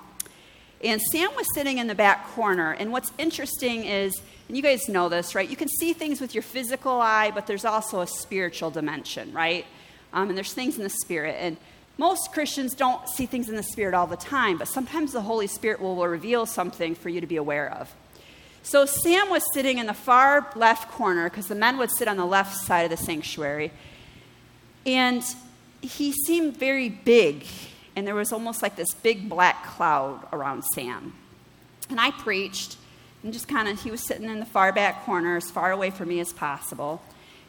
And 0.84 1.00
Sam 1.00 1.34
was 1.34 1.46
sitting 1.54 1.78
in 1.78 1.86
the 1.86 1.94
back 1.94 2.28
corner. 2.28 2.72
And 2.72 2.92
what's 2.92 3.12
interesting 3.18 3.84
is, 3.84 4.20
and 4.48 4.56
you 4.56 4.62
guys 4.62 4.88
know 4.88 5.08
this, 5.08 5.34
right? 5.34 5.48
You 5.48 5.56
can 5.56 5.68
see 5.68 5.92
things 5.92 6.20
with 6.20 6.34
your 6.34 6.42
physical 6.42 7.00
eye, 7.00 7.30
but 7.34 7.46
there's 7.46 7.64
also 7.64 8.00
a 8.00 8.06
spiritual 8.06 8.70
dimension, 8.70 9.32
right? 9.32 9.66
Um, 10.12 10.28
and 10.28 10.36
there's 10.36 10.52
things 10.52 10.76
in 10.76 10.82
the 10.82 10.90
spirit. 10.90 11.36
And 11.38 11.56
most 11.98 12.32
Christians 12.32 12.74
don't 12.74 13.08
see 13.08 13.26
things 13.26 13.48
in 13.48 13.56
the 13.56 13.62
spirit 13.62 13.94
all 13.94 14.06
the 14.06 14.16
time, 14.16 14.58
but 14.58 14.68
sometimes 14.68 15.12
the 15.12 15.22
Holy 15.22 15.46
Spirit 15.46 15.80
will, 15.80 15.96
will 15.96 16.08
reveal 16.08 16.44
something 16.44 16.94
for 16.94 17.08
you 17.08 17.20
to 17.20 17.26
be 17.26 17.36
aware 17.36 17.72
of. 17.72 17.94
So 18.62 18.84
Sam 18.84 19.30
was 19.30 19.44
sitting 19.54 19.78
in 19.78 19.86
the 19.86 19.94
far 19.94 20.50
left 20.56 20.90
corner 20.90 21.30
because 21.30 21.46
the 21.46 21.54
men 21.54 21.78
would 21.78 21.90
sit 21.90 22.08
on 22.08 22.16
the 22.16 22.26
left 22.26 22.56
side 22.56 22.82
of 22.82 22.90
the 22.90 22.96
sanctuary. 22.96 23.70
And 24.84 25.24
he 25.80 26.12
seemed 26.12 26.56
very 26.56 26.88
big, 26.88 27.46
and 27.96 28.06
there 28.06 28.14
was 28.14 28.30
almost 28.30 28.62
like 28.62 28.76
this 28.76 28.92
big 29.02 29.28
black 29.28 29.64
cloud 29.64 30.28
around 30.32 30.62
Sam. 30.62 31.14
And 31.88 31.98
I 31.98 32.10
preached, 32.10 32.76
and 33.22 33.32
just 33.32 33.48
kind 33.48 33.66
of, 33.66 33.82
he 33.82 33.90
was 33.90 34.06
sitting 34.06 34.28
in 34.28 34.38
the 34.38 34.46
far 34.46 34.70
back 34.70 35.04
corner, 35.04 35.36
as 35.36 35.50
far 35.50 35.72
away 35.72 35.90
from 35.90 36.08
me 36.08 36.20
as 36.20 36.32
possible. 36.32 37.00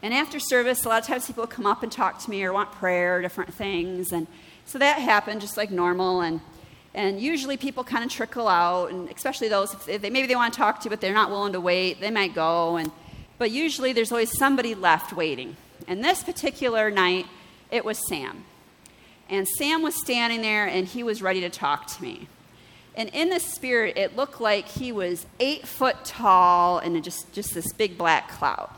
And 0.02 0.14
after 0.14 0.40
service, 0.40 0.84
a 0.84 0.88
lot 0.88 1.02
of 1.02 1.06
times 1.06 1.26
people 1.26 1.46
come 1.46 1.66
up 1.66 1.82
and 1.82 1.92
talk 1.92 2.18
to 2.20 2.30
me 2.30 2.42
or 2.44 2.52
want 2.52 2.72
prayer 2.72 3.20
different 3.20 3.52
things. 3.52 4.12
And 4.12 4.26
so 4.64 4.78
that 4.78 5.00
happened 5.00 5.40
just 5.40 5.56
like 5.56 5.70
normal. 5.70 6.22
And, 6.22 6.40
and 6.94 7.20
usually 7.20 7.56
people 7.56 7.84
kind 7.84 8.04
of 8.04 8.10
trickle 8.10 8.48
out, 8.48 8.90
and 8.90 9.10
especially 9.10 9.48
those, 9.48 9.74
if 9.74 10.00
they, 10.00 10.10
maybe 10.10 10.28
they 10.28 10.36
want 10.36 10.54
to 10.54 10.56
talk 10.56 10.80
to 10.80 10.84
you, 10.84 10.90
but 10.90 11.00
they're 11.00 11.12
not 11.12 11.30
willing 11.30 11.52
to 11.52 11.60
wait, 11.60 12.00
they 12.00 12.10
might 12.10 12.34
go. 12.34 12.76
And, 12.76 12.90
but 13.36 13.50
usually 13.50 13.92
there's 13.92 14.12
always 14.12 14.36
somebody 14.38 14.74
left 14.74 15.12
waiting. 15.12 15.56
And 15.86 16.02
this 16.02 16.22
particular 16.22 16.90
night, 16.90 17.26
it 17.70 17.84
was 17.84 17.98
Sam. 18.08 18.44
And 19.28 19.46
Sam 19.46 19.82
was 19.82 19.94
standing 19.94 20.42
there 20.42 20.66
and 20.66 20.86
he 20.86 21.02
was 21.02 21.20
ready 21.22 21.40
to 21.40 21.50
talk 21.50 21.86
to 21.86 22.02
me. 22.02 22.28
And 22.94 23.10
in 23.10 23.28
the 23.28 23.38
spirit, 23.38 23.96
it 23.96 24.16
looked 24.16 24.40
like 24.40 24.66
he 24.66 24.90
was 24.90 25.26
eight 25.38 25.68
foot 25.68 26.04
tall 26.04 26.78
and 26.78 27.02
just, 27.04 27.32
just 27.32 27.54
this 27.54 27.72
big 27.72 27.96
black 27.96 28.30
cloud. 28.30 28.70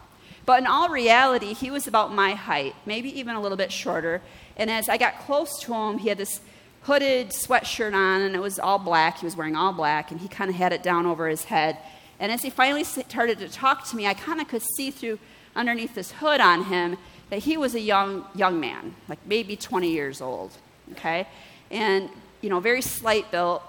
But 0.44 0.60
in 0.60 0.66
all 0.66 0.88
reality, 0.88 1.54
he 1.54 1.70
was 1.70 1.86
about 1.86 2.12
my 2.12 2.32
height, 2.32 2.74
maybe 2.84 3.18
even 3.18 3.36
a 3.36 3.40
little 3.40 3.56
bit 3.56 3.72
shorter. 3.72 4.20
And 4.56 4.70
as 4.70 4.88
I 4.88 4.96
got 4.96 5.20
close 5.20 5.60
to 5.60 5.72
him, 5.72 5.98
he 5.98 6.08
had 6.08 6.18
this 6.18 6.40
hooded 6.82 7.30
sweatshirt 7.30 7.94
on, 7.94 8.22
and 8.22 8.34
it 8.34 8.40
was 8.40 8.58
all 8.58 8.78
black. 8.78 9.18
He 9.18 9.26
was 9.26 9.36
wearing 9.36 9.54
all 9.56 9.72
black, 9.72 10.10
and 10.10 10.20
he 10.20 10.28
kind 10.28 10.50
of 10.50 10.56
had 10.56 10.72
it 10.72 10.82
down 10.82 11.06
over 11.06 11.28
his 11.28 11.44
head. 11.44 11.78
And 12.18 12.32
as 12.32 12.42
he 12.42 12.50
finally 12.50 12.84
started 12.84 13.38
to 13.38 13.48
talk 13.48 13.86
to 13.88 13.96
me, 13.96 14.06
I 14.06 14.14
kind 14.14 14.40
of 14.40 14.48
could 14.48 14.62
see 14.62 14.90
through 14.90 15.18
underneath 15.54 15.94
this 15.94 16.12
hood 16.12 16.40
on 16.40 16.64
him 16.64 16.96
that 17.30 17.40
he 17.40 17.56
was 17.56 17.74
a 17.74 17.80
young 17.80 18.24
young 18.34 18.60
man, 18.60 18.94
like 19.08 19.18
maybe 19.26 19.56
20 19.56 19.90
years 19.90 20.20
old. 20.20 20.52
Okay, 20.92 21.26
and 21.70 22.10
you 22.40 22.50
know, 22.50 22.60
very 22.60 22.82
slight 22.82 23.30
built, 23.30 23.62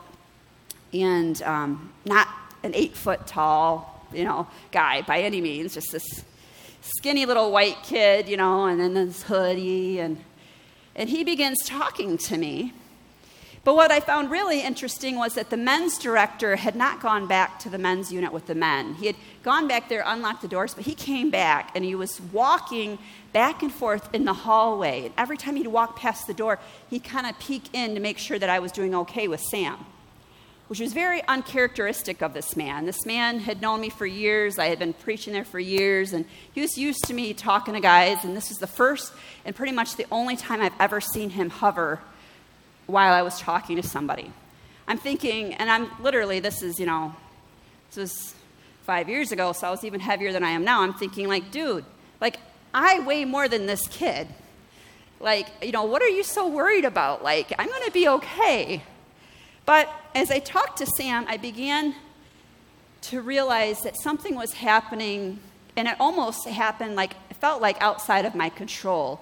and 0.93 1.41
um, 1.43 1.93
not 2.05 2.27
an 2.63 2.73
eight 2.75 2.95
foot 2.95 3.25
tall, 3.27 4.07
you 4.13 4.23
know, 4.23 4.47
guy 4.71 5.01
by 5.01 5.21
any 5.21 5.41
means. 5.41 5.73
Just 5.73 5.91
this 5.91 6.23
skinny 6.81 7.25
little 7.25 7.51
white 7.51 7.77
kid, 7.83 8.27
you 8.27 8.37
know, 8.37 8.65
and 8.65 8.79
then 8.79 8.93
this 8.93 9.23
hoodie, 9.23 9.99
and 9.99 10.17
and 10.95 11.09
he 11.09 11.23
begins 11.23 11.59
talking 11.65 12.17
to 12.17 12.37
me. 12.37 12.73
But 13.63 13.75
what 13.75 13.91
I 13.91 13.99
found 13.99 14.31
really 14.31 14.61
interesting 14.61 15.17
was 15.17 15.35
that 15.35 15.51
the 15.51 15.57
men's 15.57 15.99
director 15.99 16.55
had 16.55 16.75
not 16.75 16.99
gone 16.99 17.27
back 17.27 17.59
to 17.59 17.69
the 17.69 17.77
men's 17.77 18.11
unit 18.11 18.33
with 18.33 18.47
the 18.47 18.55
men. 18.55 18.95
He 18.95 19.05
had 19.05 19.15
gone 19.43 19.67
back 19.67 19.87
there, 19.87 20.03
unlocked 20.03 20.41
the 20.41 20.47
doors, 20.47 20.73
but 20.73 20.85
he 20.85 20.95
came 20.95 21.29
back 21.29 21.71
and 21.75 21.85
he 21.85 21.93
was 21.93 22.19
walking 22.19 22.97
back 23.33 23.61
and 23.61 23.71
forth 23.71 24.09
in 24.15 24.25
the 24.25 24.33
hallway. 24.33 25.05
And 25.05 25.13
every 25.15 25.37
time 25.37 25.57
he'd 25.57 25.67
walk 25.67 25.95
past 25.95 26.25
the 26.25 26.33
door, 26.33 26.57
he'd 26.89 27.03
kind 27.03 27.27
of 27.27 27.37
peek 27.37 27.65
in 27.73 27.93
to 27.93 27.99
make 27.99 28.17
sure 28.17 28.39
that 28.39 28.49
I 28.49 28.57
was 28.57 28.71
doing 28.71 28.95
okay 28.95 29.27
with 29.27 29.41
Sam, 29.41 29.77
which 30.67 30.79
was 30.79 30.91
very 30.91 31.21
uncharacteristic 31.27 32.23
of 32.23 32.33
this 32.33 32.55
man. 32.55 32.87
This 32.87 33.05
man 33.05 33.41
had 33.41 33.61
known 33.61 33.79
me 33.79 33.91
for 33.91 34.07
years. 34.07 34.57
I 34.57 34.69
had 34.69 34.79
been 34.79 34.93
preaching 34.93 35.33
there 35.33 35.45
for 35.45 35.59
years, 35.59 36.13
and 36.13 36.25
he 36.51 36.61
was 36.61 36.79
used 36.79 37.03
to 37.05 37.13
me 37.13 37.31
talking 37.35 37.75
to 37.75 37.79
guys. 37.79 38.23
And 38.23 38.35
this 38.35 38.49
was 38.49 38.57
the 38.57 38.65
first 38.65 39.13
and 39.45 39.55
pretty 39.55 39.71
much 39.71 39.97
the 39.97 40.07
only 40.11 40.35
time 40.35 40.61
I've 40.63 40.73
ever 40.79 40.99
seen 40.99 41.29
him 41.29 41.51
hover 41.51 41.99
while 42.91 43.13
I 43.13 43.21
was 43.21 43.39
talking 43.39 43.77
to 43.77 43.83
somebody. 43.83 44.31
I'm 44.87 44.97
thinking, 44.97 45.53
and 45.53 45.69
I'm 45.69 45.89
literally, 46.01 46.39
this 46.39 46.61
is, 46.61 46.79
you 46.79 46.85
know, 46.85 47.15
this 47.87 47.97
was 47.97 48.35
five 48.83 49.07
years 49.07 49.31
ago, 49.31 49.53
so 49.53 49.67
I 49.67 49.71
was 49.71 49.83
even 49.83 49.99
heavier 49.99 50.33
than 50.33 50.43
I 50.43 50.49
am 50.49 50.63
now. 50.63 50.81
I'm 50.81 50.93
thinking, 50.93 51.27
like, 51.27 51.51
dude, 51.51 51.85
like, 52.19 52.37
I 52.73 52.99
weigh 52.99 53.25
more 53.25 53.47
than 53.47 53.65
this 53.65 53.87
kid. 53.87 54.27
Like, 55.19 55.47
you 55.61 55.71
know, 55.71 55.83
what 55.83 56.01
are 56.01 56.09
you 56.09 56.23
so 56.23 56.47
worried 56.47 56.85
about? 56.85 57.23
Like, 57.23 57.53
I'm 57.57 57.67
going 57.67 57.85
to 57.85 57.91
be 57.91 58.07
okay. 58.07 58.83
But 59.65 59.89
as 60.15 60.31
I 60.31 60.39
talked 60.39 60.79
to 60.79 60.85
Sam, 60.85 61.25
I 61.27 61.37
began 61.37 61.95
to 63.03 63.21
realize 63.21 63.81
that 63.81 63.95
something 63.97 64.35
was 64.35 64.53
happening, 64.53 65.39
and 65.77 65.87
it 65.87 65.95
almost 65.99 66.47
happened 66.47 66.95
like, 66.95 67.13
it 67.29 67.37
felt 67.37 67.61
like 67.61 67.81
outside 67.81 68.25
of 68.25 68.35
my 68.35 68.49
control. 68.49 69.21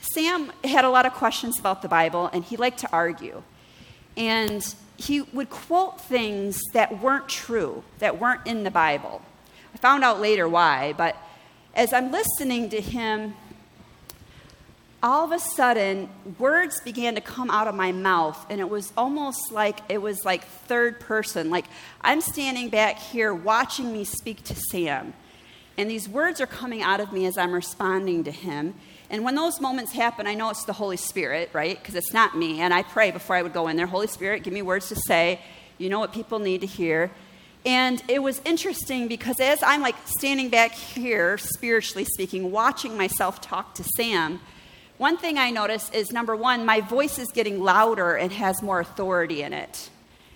Sam 0.00 0.52
had 0.64 0.84
a 0.84 0.90
lot 0.90 1.06
of 1.06 1.12
questions 1.12 1.58
about 1.58 1.82
the 1.82 1.88
Bible, 1.88 2.30
and 2.32 2.44
he 2.44 2.56
liked 2.56 2.78
to 2.80 2.92
argue. 2.92 3.42
And 4.16 4.62
he 4.96 5.22
would 5.22 5.50
quote 5.50 6.00
things 6.00 6.60
that 6.72 7.00
weren't 7.00 7.28
true, 7.28 7.82
that 7.98 8.18
weren't 8.18 8.46
in 8.46 8.64
the 8.64 8.70
Bible. 8.70 9.22
I 9.74 9.78
found 9.78 10.04
out 10.04 10.20
later 10.20 10.48
why, 10.48 10.94
but 10.96 11.16
as 11.74 11.92
I'm 11.92 12.10
listening 12.10 12.68
to 12.70 12.80
him, 12.80 13.34
all 15.02 15.24
of 15.24 15.32
a 15.32 15.38
sudden, 15.38 16.10
words 16.38 16.80
began 16.82 17.14
to 17.14 17.22
come 17.22 17.50
out 17.50 17.68
of 17.68 17.74
my 17.74 17.92
mouth, 17.92 18.44
and 18.50 18.60
it 18.60 18.68
was 18.68 18.92
almost 18.96 19.50
like 19.50 19.80
it 19.88 20.02
was 20.02 20.24
like 20.24 20.44
third 20.44 21.00
person. 21.00 21.48
Like 21.48 21.64
I'm 22.02 22.20
standing 22.20 22.68
back 22.68 22.98
here 22.98 23.32
watching 23.32 23.92
me 23.92 24.04
speak 24.04 24.44
to 24.44 24.54
Sam, 24.54 25.14
and 25.78 25.90
these 25.90 26.08
words 26.08 26.40
are 26.40 26.46
coming 26.46 26.82
out 26.82 27.00
of 27.00 27.12
me 27.12 27.24
as 27.24 27.38
I'm 27.38 27.52
responding 27.52 28.24
to 28.24 28.30
him. 28.30 28.74
And 29.10 29.24
when 29.24 29.34
those 29.34 29.60
moments 29.60 29.92
happen, 29.92 30.28
I 30.28 30.34
know 30.34 30.50
it's 30.50 30.64
the 30.64 30.72
Holy 30.72 30.96
Spirit, 30.96 31.50
right? 31.52 31.76
Because 31.76 31.96
it's 31.96 32.12
not 32.12 32.36
me. 32.36 32.60
And 32.60 32.72
I 32.72 32.84
pray 32.84 33.10
before 33.10 33.34
I 33.34 33.42
would 33.42 33.52
go 33.52 33.66
in 33.66 33.76
there 33.76 33.86
Holy 33.86 34.06
Spirit, 34.06 34.44
give 34.44 34.54
me 34.54 34.62
words 34.62 34.88
to 34.88 34.96
say. 34.96 35.40
You 35.78 35.88
know 35.88 35.98
what 35.98 36.12
people 36.12 36.38
need 36.38 36.60
to 36.60 36.66
hear. 36.66 37.10
And 37.66 38.02
it 38.08 38.22
was 38.22 38.40
interesting 38.44 39.08
because 39.08 39.40
as 39.40 39.62
I'm 39.62 39.82
like 39.82 39.96
standing 40.04 40.48
back 40.48 40.72
here, 40.72 41.36
spiritually 41.38 42.04
speaking, 42.04 42.50
watching 42.52 42.96
myself 42.96 43.40
talk 43.40 43.74
to 43.74 43.84
Sam, 43.96 44.40
one 44.96 45.16
thing 45.16 45.38
I 45.38 45.50
noticed 45.50 45.94
is 45.94 46.12
number 46.12 46.36
one, 46.36 46.64
my 46.64 46.80
voice 46.80 47.18
is 47.18 47.28
getting 47.32 47.60
louder 47.60 48.16
and 48.16 48.30
has 48.32 48.62
more 48.62 48.80
authority 48.80 49.42
in 49.42 49.52
it. 49.52 49.90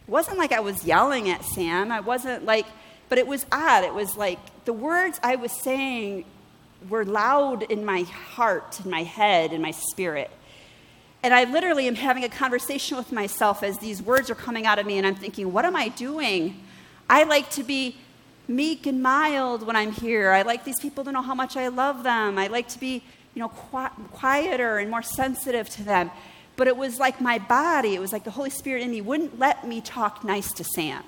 It 0.07 0.11
wasn't 0.11 0.39
like 0.39 0.53
I 0.53 0.61
was 0.61 0.85
yelling 0.85 1.31
at 1.31 1.45
Sam. 1.45 1.93
I 1.93 2.01
wasn't 2.01 2.45
like, 2.45 2.67
but 3.09 3.19
it 3.19 3.27
was 3.27 3.47
odd. 3.53 3.85
It 3.85 3.95
was 3.95 4.17
like 4.17 4.39
the 4.65 4.73
words 4.73 5.21
I 5.23 5.37
was 5.37 5.53
saying 5.53 6.25
were 6.89 7.05
loud 7.05 7.63
in 7.65 7.85
my 7.85 8.03
heart, 8.03 8.81
in 8.85 8.91
my 8.91 9.03
head, 9.03 9.53
in 9.53 9.63
my 9.63 9.71
spirit. 9.71 10.31
And 11.23 11.33
I 11.33 11.45
literally 11.45 11.89
am 11.89 11.95
having 11.95 12.25
a 12.25 12.29
conversation 12.29 12.97
with 12.97 13.11
myself 13.11 13.63
as 13.63 13.79
these 13.79 14.03
words 14.03 14.29
are 14.31 14.35
coming 14.35 14.67
out 14.67 14.79
of 14.79 14.87
me, 14.87 14.99
and 14.99 15.07
I'm 15.07 15.15
thinking, 15.15 15.53
what 15.53 15.65
am 15.65 15.75
I 15.75 15.89
doing? 15.89 16.61
I 17.09 17.25
like 17.25 17.51
to 17.51 17.63
be 17.63 17.97
meek 18.47 18.87
and 18.87 19.03
mild 19.03 19.67
when 19.67 19.77
I'm 19.77 19.93
here. 19.93 20.33
I 20.33 20.43
like 20.43 20.65
these 20.65 20.79
people 20.81 21.03
to 21.05 21.13
know 21.13 21.23
how 21.23 21.35
much 21.35 21.57
I 21.57 21.69
love 21.69 22.03
them. 22.03 22.39
I 22.39 22.49
like 22.49 22.69
to 22.69 22.79
be, 22.79 23.03
you 23.35 23.41
know, 23.41 23.49
quieter 23.49 24.79
and 24.79 24.91
more 24.91 25.03
sensitive 25.03 25.69
to 25.71 25.83
them. 25.83 26.11
But 26.57 26.69
it 26.69 26.77
was 26.77 26.99
like 26.99 27.21
my 27.21 27.39
body, 27.39 27.95
it 27.95 28.01
was 28.01 28.13
like 28.13 28.25
the 28.25 28.31
Holy 28.31 28.51
Spirit 28.51 28.83
in 28.83 28.91
me 28.91 29.01
wouldn't 29.01 29.39
let 29.39 29.67
me 29.67 29.81
talk 29.81 30.25
nice 30.25 30.53
to 30.53 30.65
Sam. 30.65 31.03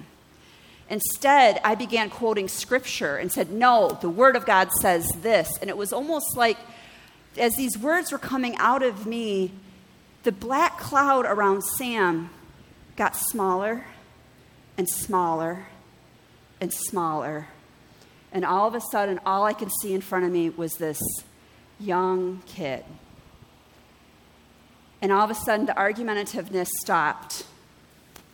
Instead, 0.88 1.60
I 1.64 1.74
began 1.74 2.10
quoting 2.10 2.48
scripture 2.48 3.16
and 3.16 3.32
said, 3.32 3.50
No, 3.50 3.98
the 4.00 4.08
Word 4.08 4.36
of 4.36 4.46
God 4.46 4.70
says 4.80 5.08
this. 5.22 5.58
And 5.60 5.68
it 5.68 5.76
was 5.76 5.92
almost 5.92 6.36
like 6.36 6.58
as 7.38 7.56
these 7.56 7.76
words 7.76 8.12
were 8.12 8.18
coming 8.18 8.56
out 8.56 8.82
of 8.82 9.06
me, 9.06 9.52
the 10.22 10.32
black 10.32 10.78
cloud 10.78 11.26
around 11.26 11.62
Sam 11.62 12.30
got 12.96 13.14
smaller 13.16 13.84
and 14.78 14.88
smaller 14.88 15.66
and 16.60 16.72
smaller. 16.72 17.48
And 18.32 18.44
all 18.44 18.68
of 18.68 18.74
a 18.74 18.80
sudden, 18.80 19.20
all 19.24 19.44
I 19.44 19.52
could 19.52 19.70
see 19.80 19.92
in 19.92 20.00
front 20.00 20.24
of 20.24 20.32
me 20.32 20.50
was 20.50 20.74
this 20.74 21.00
young 21.78 22.42
kid. 22.46 22.84
And 25.02 25.12
all 25.12 25.24
of 25.24 25.30
a 25.30 25.34
sudden, 25.34 25.66
the 25.66 25.74
argumentativeness 25.74 26.68
stopped. 26.80 27.44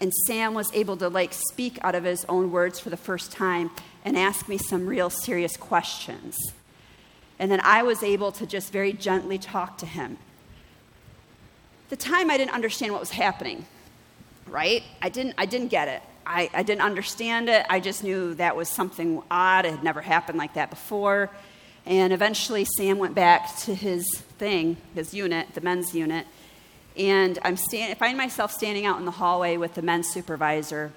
And 0.03 0.13
Sam 0.13 0.53
was 0.53 0.69
able 0.75 0.97
to 0.97 1.09
like 1.09 1.33
speak 1.33 1.79
out 1.83 1.95
of 1.95 2.03
his 2.03 2.27
own 2.29 2.51
words 2.51 2.81
for 2.81 2.91
the 2.91 2.97
first 2.97 3.31
time 3.31 3.71
and 4.05 4.19
ask 4.19 4.49
me 4.49 4.59
some 4.59 4.85
real 4.85 5.11
serious 5.11 5.57
questions. 5.57 6.37
And 7.39 7.53
then 7.53 7.61
I 7.63 7.85
was 7.85 8.03
able 8.03 8.33
to 8.33 8.45
just 8.45 8.73
very 8.73 8.93
gently 8.93 9.39
talk 9.39 9.79
to 9.79 9.87
him. 9.87 10.19
the 11.89 11.97
time 11.97 12.33
I 12.33 12.37
didn't 12.37 12.53
understand 12.53 12.91
what 12.91 13.01
was 13.01 13.11
happening, 13.13 13.65
right? 14.49 14.83
I 15.01 15.09
didn't, 15.09 15.37
I 15.39 15.47
didn't 15.47 15.69
get 15.69 15.87
it. 15.87 16.03
I, 16.27 16.51
I 16.53 16.65
didn't 16.65 16.83
understand 16.83 17.49
it. 17.49 17.65
I 17.71 17.79
just 17.79 18.03
knew 18.03 18.35
that 18.35 18.57
was 18.57 18.69
something 18.69 19.23
odd. 19.31 19.67
It 19.67 19.71
had 19.71 19.85
never 19.85 20.01
happened 20.01 20.37
like 20.37 20.55
that 20.55 20.69
before. 20.71 21.31
And 21.87 22.13
eventually, 22.13 22.65
Sam 22.65 22.99
went 22.99 23.15
back 23.15 23.57
to 23.67 23.75
his 23.75 24.05
thing, 24.39 24.79
his 24.97 25.15
unit, 25.15 25.55
the 25.55 25.61
men's 25.61 25.95
unit. 25.95 26.27
And 26.97 27.39
I'm 27.43 27.57
stand, 27.57 27.93
I 27.93 27.95
find 27.95 28.19
myself 28.19 28.53
standing 28.53 28.85
out 28.85 28.99
in 28.99 29.05
the 29.05 29.13
hallway 29.13 29.57
with 29.57 29.75
the 29.75 29.83
men's 29.83 30.09
supervisor. 30.09 30.93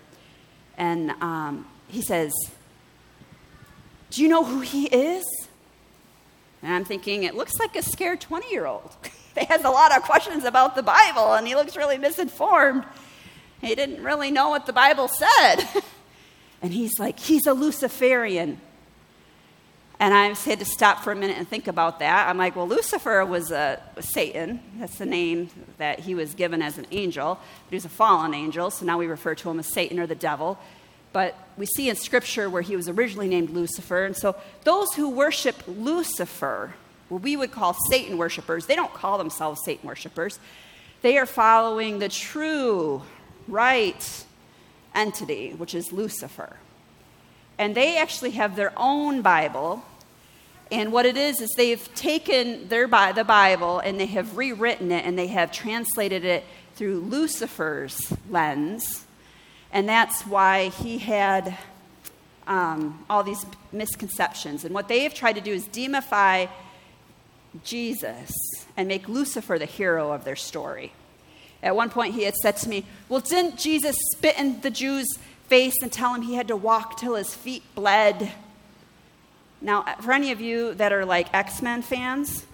And 0.77 1.11
um, 1.21 1.65
he 1.87 2.01
says, 2.01 2.33
Do 4.11 4.21
you 4.21 4.27
know 4.27 4.43
who 4.43 4.59
he 4.59 4.85
is? 4.87 5.23
And 6.61 6.73
I'm 6.73 6.85
thinking, 6.85 7.23
It 7.23 7.35
looks 7.35 7.59
like 7.59 7.75
a 7.75 7.81
scared 7.81 8.21
20 8.21 8.51
year 8.51 8.65
old. 8.65 8.95
he 9.39 9.45
has 9.45 9.63
a 9.63 9.69
lot 9.69 9.95
of 9.95 10.03
questions 10.03 10.43
about 10.43 10.75
the 10.75 10.83
Bible, 10.83 11.33
and 11.33 11.47
he 11.47 11.55
looks 11.55 11.77
really 11.77 11.97
misinformed. 11.97 12.83
He 13.61 13.73
didn't 13.73 14.03
really 14.03 14.31
know 14.31 14.49
what 14.49 14.65
the 14.65 14.73
Bible 14.73 15.07
said. 15.07 15.57
and 16.61 16.73
he's 16.73 16.99
like, 16.99 17.19
he's 17.19 17.47
a 17.47 17.53
Luciferian. 17.53 18.59
And 19.99 20.13
I 20.13 20.33
had 20.33 20.59
to 20.59 20.65
stop 20.65 21.03
for 21.03 21.11
a 21.11 21.15
minute 21.15 21.37
and 21.37 21.47
think 21.47 21.67
about 21.67 21.99
that. 21.99 22.27
I'm 22.27 22.37
like, 22.37 22.55
well, 22.55 22.67
Lucifer 22.67 23.23
was, 23.25 23.51
a, 23.51 23.81
was 23.95 24.11
Satan. 24.13 24.59
That's 24.77 24.97
the 24.97 25.05
name 25.05 25.49
that 25.77 25.99
he 25.99 26.15
was 26.15 26.33
given 26.33 26.61
as 26.61 26.77
an 26.77 26.85
angel. 26.91 27.35
But 27.35 27.69
he 27.69 27.75
was 27.75 27.85
a 27.85 27.89
fallen 27.89 28.33
angel, 28.33 28.71
so 28.71 28.85
now 28.85 28.97
we 28.97 29.07
refer 29.07 29.35
to 29.35 29.49
him 29.49 29.59
as 29.59 29.71
Satan 29.71 29.99
or 29.99 30.05
the 30.05 30.15
devil. 30.15 30.59
But 31.13 31.37
we 31.55 31.65
see 31.65 31.89
in 31.89 31.95
Scripture 31.95 32.49
where 32.49 32.61
he 32.61 32.75
was 32.75 32.89
originally 32.89 33.29
named 33.29 33.51
Lucifer. 33.51 34.03
And 34.03 34.17
so 34.17 34.35
those 34.65 34.93
who 34.95 35.09
worship 35.09 35.55
Lucifer, 35.65 36.73
what 37.07 37.21
we 37.21 37.37
would 37.37 37.53
call 37.53 37.73
Satan 37.89 38.17
worshipers, 38.17 38.65
they 38.65 38.75
don't 38.75 38.93
call 38.93 39.17
themselves 39.17 39.61
Satan 39.63 39.87
worshipers. 39.87 40.39
They 41.03 41.17
are 41.17 41.25
following 41.25 41.99
the 41.99 42.09
true 42.09 43.01
right 43.47 44.25
entity, 44.93 45.51
which 45.51 45.73
is 45.73 45.93
Lucifer. 45.93 46.57
And 47.57 47.75
they 47.75 47.97
actually 47.97 48.31
have 48.31 48.55
their 48.55 48.73
own 48.75 49.21
Bible. 49.21 49.83
And 50.71 50.91
what 50.91 51.05
it 51.05 51.15
is, 51.15 51.41
is 51.41 51.51
they've 51.55 51.93
taken 51.95 52.67
their, 52.67 52.87
the 52.87 53.23
Bible 53.25 53.79
and 53.79 53.99
they 53.99 54.07
have 54.07 54.37
rewritten 54.37 54.91
it 54.91 55.05
and 55.05 55.17
they 55.17 55.27
have 55.27 55.51
translated 55.51 56.25
it 56.25 56.43
through 56.75 56.99
Lucifer's 56.99 58.13
lens. 58.29 59.05
And 59.71 59.87
that's 59.87 60.23
why 60.23 60.69
he 60.69 60.97
had 60.97 61.57
um, 62.47 63.03
all 63.09 63.23
these 63.23 63.45
misconceptions. 63.71 64.65
And 64.65 64.73
what 64.73 64.87
they 64.87 65.03
have 65.03 65.13
tried 65.13 65.33
to 65.33 65.41
do 65.41 65.53
is 65.53 65.67
demify 65.67 66.49
Jesus 67.63 68.31
and 68.75 68.87
make 68.87 69.07
Lucifer 69.07 69.57
the 69.57 69.65
hero 69.65 70.11
of 70.11 70.23
their 70.23 70.35
story. 70.35 70.91
At 71.63 71.75
one 71.75 71.89
point, 71.89 72.13
he 72.13 72.23
had 72.23 72.35
said 72.35 72.57
to 72.57 72.69
me, 72.69 72.85
Well, 73.09 73.21
didn't 73.21 73.57
Jesus 73.57 73.95
spit 74.13 74.37
in 74.37 74.61
the 74.61 74.69
Jew's 74.69 75.07
face 75.47 75.75
and 75.81 75.91
tell 75.91 76.13
him 76.13 76.21
he 76.21 76.35
had 76.35 76.47
to 76.49 76.55
walk 76.55 76.97
till 76.97 77.15
his 77.15 77.33
feet 77.33 77.63
bled? 77.75 78.31
Now, 79.61 79.83
for 80.01 80.11
any 80.11 80.31
of 80.31 80.41
you 80.41 80.73
that 80.75 80.93
are 80.93 81.05
like 81.05 81.33
X 81.33 81.61
Men 81.61 81.81
fans, 81.81 82.45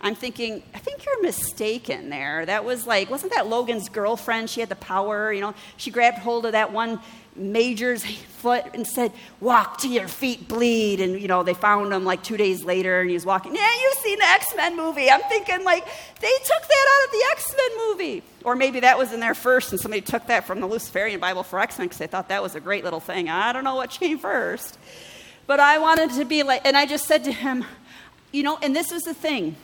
I'm 0.00 0.14
thinking, 0.14 0.62
I 0.74 0.78
think 0.78 1.04
you're 1.04 1.22
mistaken 1.22 2.08
there. 2.08 2.46
That 2.46 2.64
was 2.64 2.86
like, 2.86 3.10
wasn't 3.10 3.32
that 3.34 3.48
Logan's 3.48 3.88
girlfriend? 3.88 4.48
She 4.48 4.60
had 4.60 4.68
the 4.68 4.76
power, 4.76 5.32
you 5.32 5.40
know. 5.40 5.54
She 5.76 5.90
grabbed 5.90 6.18
hold 6.18 6.46
of 6.46 6.52
that 6.52 6.72
one 6.72 7.00
major's 7.34 8.04
foot 8.04 8.64
and 8.74 8.86
said, 8.86 9.12
Walk 9.40 9.78
till 9.78 9.90
your 9.90 10.08
feet 10.08 10.48
bleed. 10.48 11.00
And, 11.00 11.20
you 11.20 11.26
know, 11.26 11.42
they 11.42 11.54
found 11.54 11.92
him 11.92 12.04
like 12.04 12.22
two 12.22 12.36
days 12.36 12.64
later 12.64 13.00
and 13.00 13.10
he 13.10 13.14
was 13.14 13.26
walking. 13.26 13.54
Yeah, 13.54 13.68
you've 13.82 13.98
seen 13.98 14.18
the 14.18 14.26
X 14.26 14.54
Men 14.56 14.76
movie. 14.76 15.10
I'm 15.10 15.22
thinking, 15.22 15.64
like, 15.64 15.84
they 16.20 16.32
took 16.44 16.68
that 16.68 16.86
out 16.92 17.06
of 17.06 17.12
the 17.12 17.24
X 17.32 17.54
Men 17.56 17.88
movie. 17.88 18.22
Or 18.44 18.54
maybe 18.54 18.80
that 18.80 18.96
was 18.96 19.12
in 19.12 19.20
there 19.20 19.34
first 19.34 19.72
and 19.72 19.80
somebody 19.80 20.00
took 20.00 20.26
that 20.28 20.46
from 20.46 20.60
the 20.60 20.66
Luciferian 20.66 21.20
Bible 21.20 21.42
for 21.42 21.58
X 21.58 21.78
Men 21.78 21.88
because 21.88 21.98
they 21.98 22.06
thought 22.06 22.28
that 22.28 22.42
was 22.42 22.54
a 22.54 22.60
great 22.60 22.84
little 22.84 23.00
thing. 23.00 23.28
I 23.28 23.52
don't 23.52 23.64
know 23.64 23.74
what 23.74 23.90
came 23.90 24.18
first. 24.18 24.78
But 25.46 25.60
I 25.60 25.78
wanted 25.78 26.10
to 26.12 26.24
be 26.24 26.42
like, 26.42 26.62
and 26.64 26.76
I 26.76 26.86
just 26.86 27.06
said 27.06 27.24
to 27.24 27.32
him, 27.32 27.64
You 28.32 28.42
know, 28.42 28.58
and 28.62 28.76
this 28.76 28.92
was 28.92 29.02
the 29.02 29.14
thing. 29.14 29.56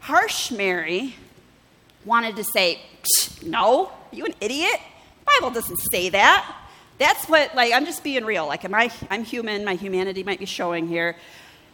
Harsh 0.00 0.50
Mary 0.50 1.14
wanted 2.04 2.36
to 2.36 2.44
say, 2.44 2.80
No, 3.44 3.92
you 4.12 4.24
an 4.24 4.34
idiot? 4.40 4.80
Bible 5.26 5.50
doesn't 5.50 5.78
say 5.92 6.08
that. 6.10 6.54
That's 6.98 7.28
what, 7.28 7.54
like, 7.54 7.72
I'm 7.72 7.84
just 7.84 8.02
being 8.02 8.24
real. 8.24 8.46
Like, 8.46 8.64
am 8.64 8.74
I, 8.74 8.90
I'm 9.10 9.24
human, 9.24 9.64
my 9.64 9.74
humanity 9.74 10.24
might 10.24 10.40
be 10.40 10.46
showing 10.46 10.88
here. 10.88 11.16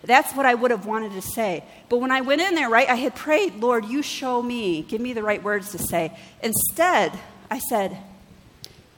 That's 0.07 0.35
what 0.35 0.47
I 0.47 0.55
would 0.55 0.71
have 0.71 0.87
wanted 0.87 1.13
to 1.13 1.23
say. 1.23 1.65
But 1.89 1.99
when 1.99 2.11
I 2.11 2.21
went 2.21 2.41
in 2.41 2.55
there, 2.55 2.69
right, 2.69 2.89
I 2.89 2.97
had 2.97 3.15
prayed, 3.15 3.57
Lord, 3.57 3.87
you 3.87 4.03
show 4.03 4.43
me, 4.43 4.83
give 4.83 5.01
me 5.01 5.13
the 5.13 5.23
right 5.23 5.43
words 5.43 5.73
to 5.73 5.79
say. 5.79 6.17
Instead, 6.43 7.13
I 7.51 7.59
said, 7.59 7.97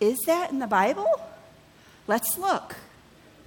Is 0.00 0.18
that 0.26 0.50
in 0.50 0.58
the 0.58 0.66
Bible? 0.66 1.08
Let's 2.06 2.38
look. 2.38 2.76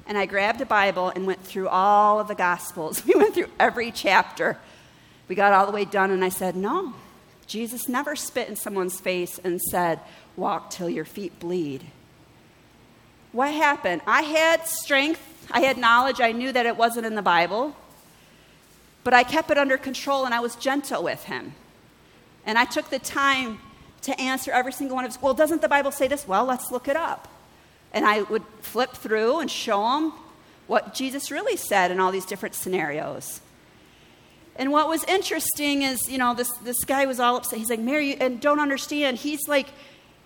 And 0.08 0.18
I 0.18 0.26
grabbed 0.26 0.62
a 0.62 0.66
Bible 0.66 1.10
and 1.10 1.28
went 1.28 1.44
through 1.44 1.68
all 1.68 2.20
of 2.20 2.28
the 2.28 2.36
Gospels. 2.36 3.04
We 3.08 3.14
went 3.16 3.34
through 3.34 3.50
every 3.60 3.92
chapter. 3.92 4.58
We 5.28 5.36
got 5.36 5.54
all 5.54 5.66
the 5.66 5.72
way 5.72 5.86
done, 5.86 6.12
and 6.12 6.24
I 6.26 6.30
said, 6.30 6.56
No, 6.56 6.94
Jesus 7.46 7.90
never 7.90 8.16
spit 8.16 8.50
in 8.50 8.56
someone's 8.56 9.00
face 9.00 9.40
and 9.44 9.62
said, 9.62 10.00
Walk 10.36 10.70
till 10.70 10.90
your 10.90 11.06
feet 11.06 11.40
bleed. 11.40 11.86
What 13.32 13.54
happened? 13.54 14.02
I 14.08 14.24
had 14.24 14.66
strength, 14.66 15.39
I 15.52 15.62
had 15.62 15.78
knowledge, 15.78 16.22
I 16.22 16.32
knew 16.32 16.52
that 16.52 16.66
it 16.66 16.78
wasn't 16.78 17.06
in 17.06 17.16
the 17.16 17.22
Bible, 17.22 17.76
but 19.04 19.14
I 19.14 19.24
kept 19.24 19.50
it 19.50 19.58
under 19.58 19.78
control 19.78 20.26
and 20.26 20.34
I 20.34 20.40
was 20.40 20.56
gentle 20.56 21.04
with 21.04 21.24
him. 21.26 21.54
And 22.46 22.58
I 22.58 22.66
took 22.66 22.90
the 22.90 23.00
time 23.00 23.60
to 24.02 24.20
answer 24.20 24.52
every 24.52 24.72
single 24.72 24.96
one 24.96 25.06
of 25.06 25.12
his, 25.12 25.22
well, 25.22 25.34
doesn't 25.34 25.62
the 25.62 25.70
Bible 25.70 25.92
say 25.92 26.08
this? 26.08 26.28
Well, 26.28 26.46
let's 26.46 26.72
look 26.72 26.88
it 26.88 26.96
up. 26.96 27.28
And 27.94 28.06
I 28.06 28.22
would 28.24 28.44
flip 28.62 28.94
through 28.94 29.40
and 29.40 29.50
show 29.50 29.98
him 29.98 30.14
what 30.68 30.94
Jesus 30.94 31.32
really 31.32 31.58
said 31.58 31.92
in 31.92 32.00
all 32.00 32.12
these 32.12 32.26
different 32.26 32.56
scenarios. 32.56 33.42
And 34.56 34.72
what 34.72 34.88
was 34.88 35.04
interesting 35.06 35.82
is, 35.84 36.10
you 36.10 36.18
know, 36.18 36.34
this, 36.34 36.52
this 36.58 36.84
guy 36.84 37.06
was 37.06 37.20
all 37.20 37.38
upset. 37.38 37.58
He's 37.58 37.70
like, 37.70 37.80
Mary, 37.80 38.16
and 38.20 38.40
don't 38.40 38.60
understand. 38.60 39.18
He's 39.18 39.48
like, 39.48 39.68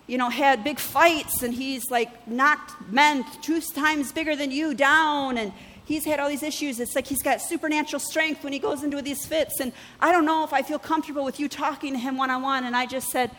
you 0.07 0.17
know, 0.17 0.29
had 0.29 0.63
big 0.63 0.79
fights 0.79 1.43
and 1.43 1.53
he's 1.53 1.89
like 1.89 2.27
knocked 2.27 2.73
men 2.91 3.25
two 3.41 3.61
times 3.61 4.11
bigger 4.11 4.35
than 4.35 4.51
you 4.51 4.73
down 4.73 5.37
and 5.37 5.53
he's 5.85 6.05
had 6.05 6.19
all 6.19 6.29
these 6.29 6.43
issues. 6.43 6.79
It's 6.79 6.95
like 6.95 7.07
he's 7.07 7.21
got 7.21 7.41
supernatural 7.41 7.99
strength 7.99 8.43
when 8.43 8.53
he 8.53 8.59
goes 8.59 8.83
into 8.83 9.01
these 9.01 9.25
fits. 9.25 9.59
And 9.59 9.71
I 9.99 10.11
don't 10.11 10.25
know 10.25 10.43
if 10.43 10.53
I 10.53 10.61
feel 10.61 10.79
comfortable 10.79 11.23
with 11.23 11.39
you 11.39 11.47
talking 11.47 11.93
to 11.93 11.99
him 11.99 12.17
one 12.17 12.29
on 12.29 12.41
one. 12.41 12.65
And 12.65 12.75
I 12.75 12.85
just 12.85 13.09
said, 13.09 13.31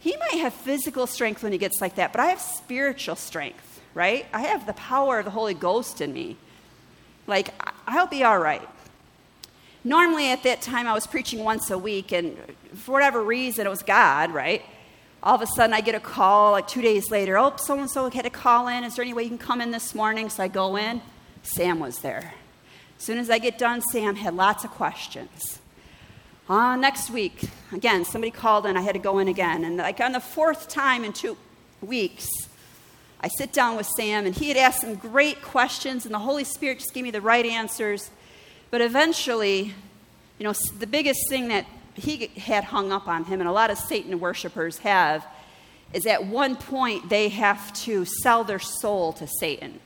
he 0.00 0.16
might 0.16 0.40
have 0.40 0.54
physical 0.54 1.06
strength 1.06 1.42
when 1.42 1.52
he 1.52 1.58
gets 1.58 1.80
like 1.80 1.96
that, 1.96 2.12
but 2.12 2.20
I 2.20 2.26
have 2.26 2.40
spiritual 2.40 3.16
strength, 3.16 3.80
right? 3.94 4.26
I 4.32 4.42
have 4.42 4.66
the 4.66 4.72
power 4.74 5.18
of 5.18 5.24
the 5.24 5.30
Holy 5.30 5.54
Ghost 5.54 6.00
in 6.00 6.12
me. 6.12 6.36
Like, 7.26 7.52
I'll 7.86 8.06
be 8.06 8.24
all 8.24 8.38
right. 8.38 8.66
Normally, 9.84 10.30
at 10.30 10.42
that 10.44 10.62
time, 10.62 10.86
I 10.86 10.92
was 10.92 11.06
preaching 11.06 11.44
once 11.44 11.70
a 11.70 11.78
week, 11.78 12.12
and 12.12 12.36
for 12.74 12.92
whatever 12.92 13.22
reason, 13.22 13.66
it 13.66 13.70
was 13.70 13.82
God, 13.82 14.32
right? 14.32 14.62
All 15.22 15.34
of 15.34 15.42
a 15.42 15.46
sudden 15.46 15.74
I 15.74 15.80
get 15.80 15.94
a 15.94 16.00
call 16.00 16.52
like 16.52 16.68
two 16.68 16.82
days 16.82 17.10
later. 17.10 17.36
Oh, 17.38 17.54
so 17.56 17.78
and 17.78 17.90
so 17.90 18.08
had 18.10 18.26
a 18.26 18.30
call 18.30 18.68
in. 18.68 18.84
Is 18.84 18.96
there 18.96 19.04
any 19.04 19.14
way 19.14 19.24
you 19.24 19.28
can 19.28 19.38
come 19.38 19.60
in 19.60 19.70
this 19.70 19.94
morning? 19.94 20.28
So 20.28 20.42
I 20.42 20.48
go 20.48 20.76
in. 20.76 21.00
Sam 21.42 21.80
was 21.80 22.00
there. 22.00 22.34
As 22.98 23.04
soon 23.04 23.18
as 23.18 23.30
I 23.30 23.38
get 23.38 23.58
done, 23.58 23.80
Sam 23.80 24.16
had 24.16 24.34
lots 24.34 24.64
of 24.64 24.70
questions. 24.70 25.58
Uh, 26.48 26.76
next 26.76 27.10
week, 27.10 27.42
again, 27.72 28.04
somebody 28.04 28.30
called 28.30 28.64
in. 28.66 28.76
I 28.76 28.80
had 28.80 28.94
to 28.94 28.98
go 28.98 29.18
in 29.18 29.28
again. 29.28 29.64
And 29.64 29.76
like 29.76 30.00
on 30.00 30.12
the 30.12 30.20
fourth 30.20 30.68
time 30.68 31.04
in 31.04 31.12
two 31.12 31.36
weeks, 31.80 32.28
I 33.20 33.28
sit 33.28 33.52
down 33.52 33.76
with 33.76 33.86
Sam, 33.86 34.26
and 34.26 34.34
he 34.34 34.48
had 34.48 34.56
asked 34.56 34.80
some 34.80 34.94
great 34.94 35.42
questions, 35.42 36.06
and 36.06 36.14
the 36.14 36.20
Holy 36.20 36.44
Spirit 36.44 36.78
just 36.78 36.94
gave 36.94 37.02
me 37.02 37.10
the 37.10 37.20
right 37.20 37.44
answers. 37.44 38.10
But 38.70 38.80
eventually, 38.80 39.74
you 40.38 40.44
know, 40.44 40.54
the 40.78 40.86
biggest 40.86 41.28
thing 41.28 41.48
that 41.48 41.66
he 41.98 42.28
had 42.36 42.64
hung 42.64 42.92
up 42.92 43.08
on 43.08 43.24
him, 43.24 43.40
and 43.40 43.48
a 43.48 43.52
lot 43.52 43.70
of 43.70 43.78
Satan 43.78 44.18
worshippers 44.20 44.78
have, 44.78 45.26
is 45.92 46.06
at 46.06 46.26
one 46.26 46.56
point 46.56 47.08
they 47.08 47.28
have 47.28 47.72
to 47.84 48.04
sell 48.04 48.44
their 48.44 48.58
soul 48.58 49.12
to 49.14 49.26
Satan. 49.26 49.80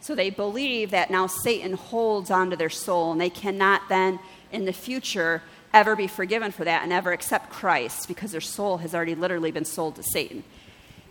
So 0.00 0.14
they 0.14 0.30
believe 0.30 0.90
that 0.92 1.10
now 1.10 1.26
Satan 1.26 1.74
holds 1.74 2.30
onto 2.30 2.56
their 2.56 2.70
soul, 2.70 3.12
and 3.12 3.20
they 3.20 3.30
cannot 3.30 3.82
then, 3.88 4.18
in 4.50 4.64
the 4.64 4.72
future, 4.72 5.42
ever 5.72 5.94
be 5.94 6.06
forgiven 6.06 6.50
for 6.50 6.64
that 6.64 6.82
and 6.82 6.92
ever 6.92 7.12
accept 7.12 7.50
Christ 7.50 8.08
because 8.08 8.32
their 8.32 8.40
soul 8.40 8.78
has 8.78 8.94
already 8.94 9.14
literally 9.14 9.50
been 9.50 9.64
sold 9.64 9.96
to 9.96 10.02
Satan. 10.02 10.42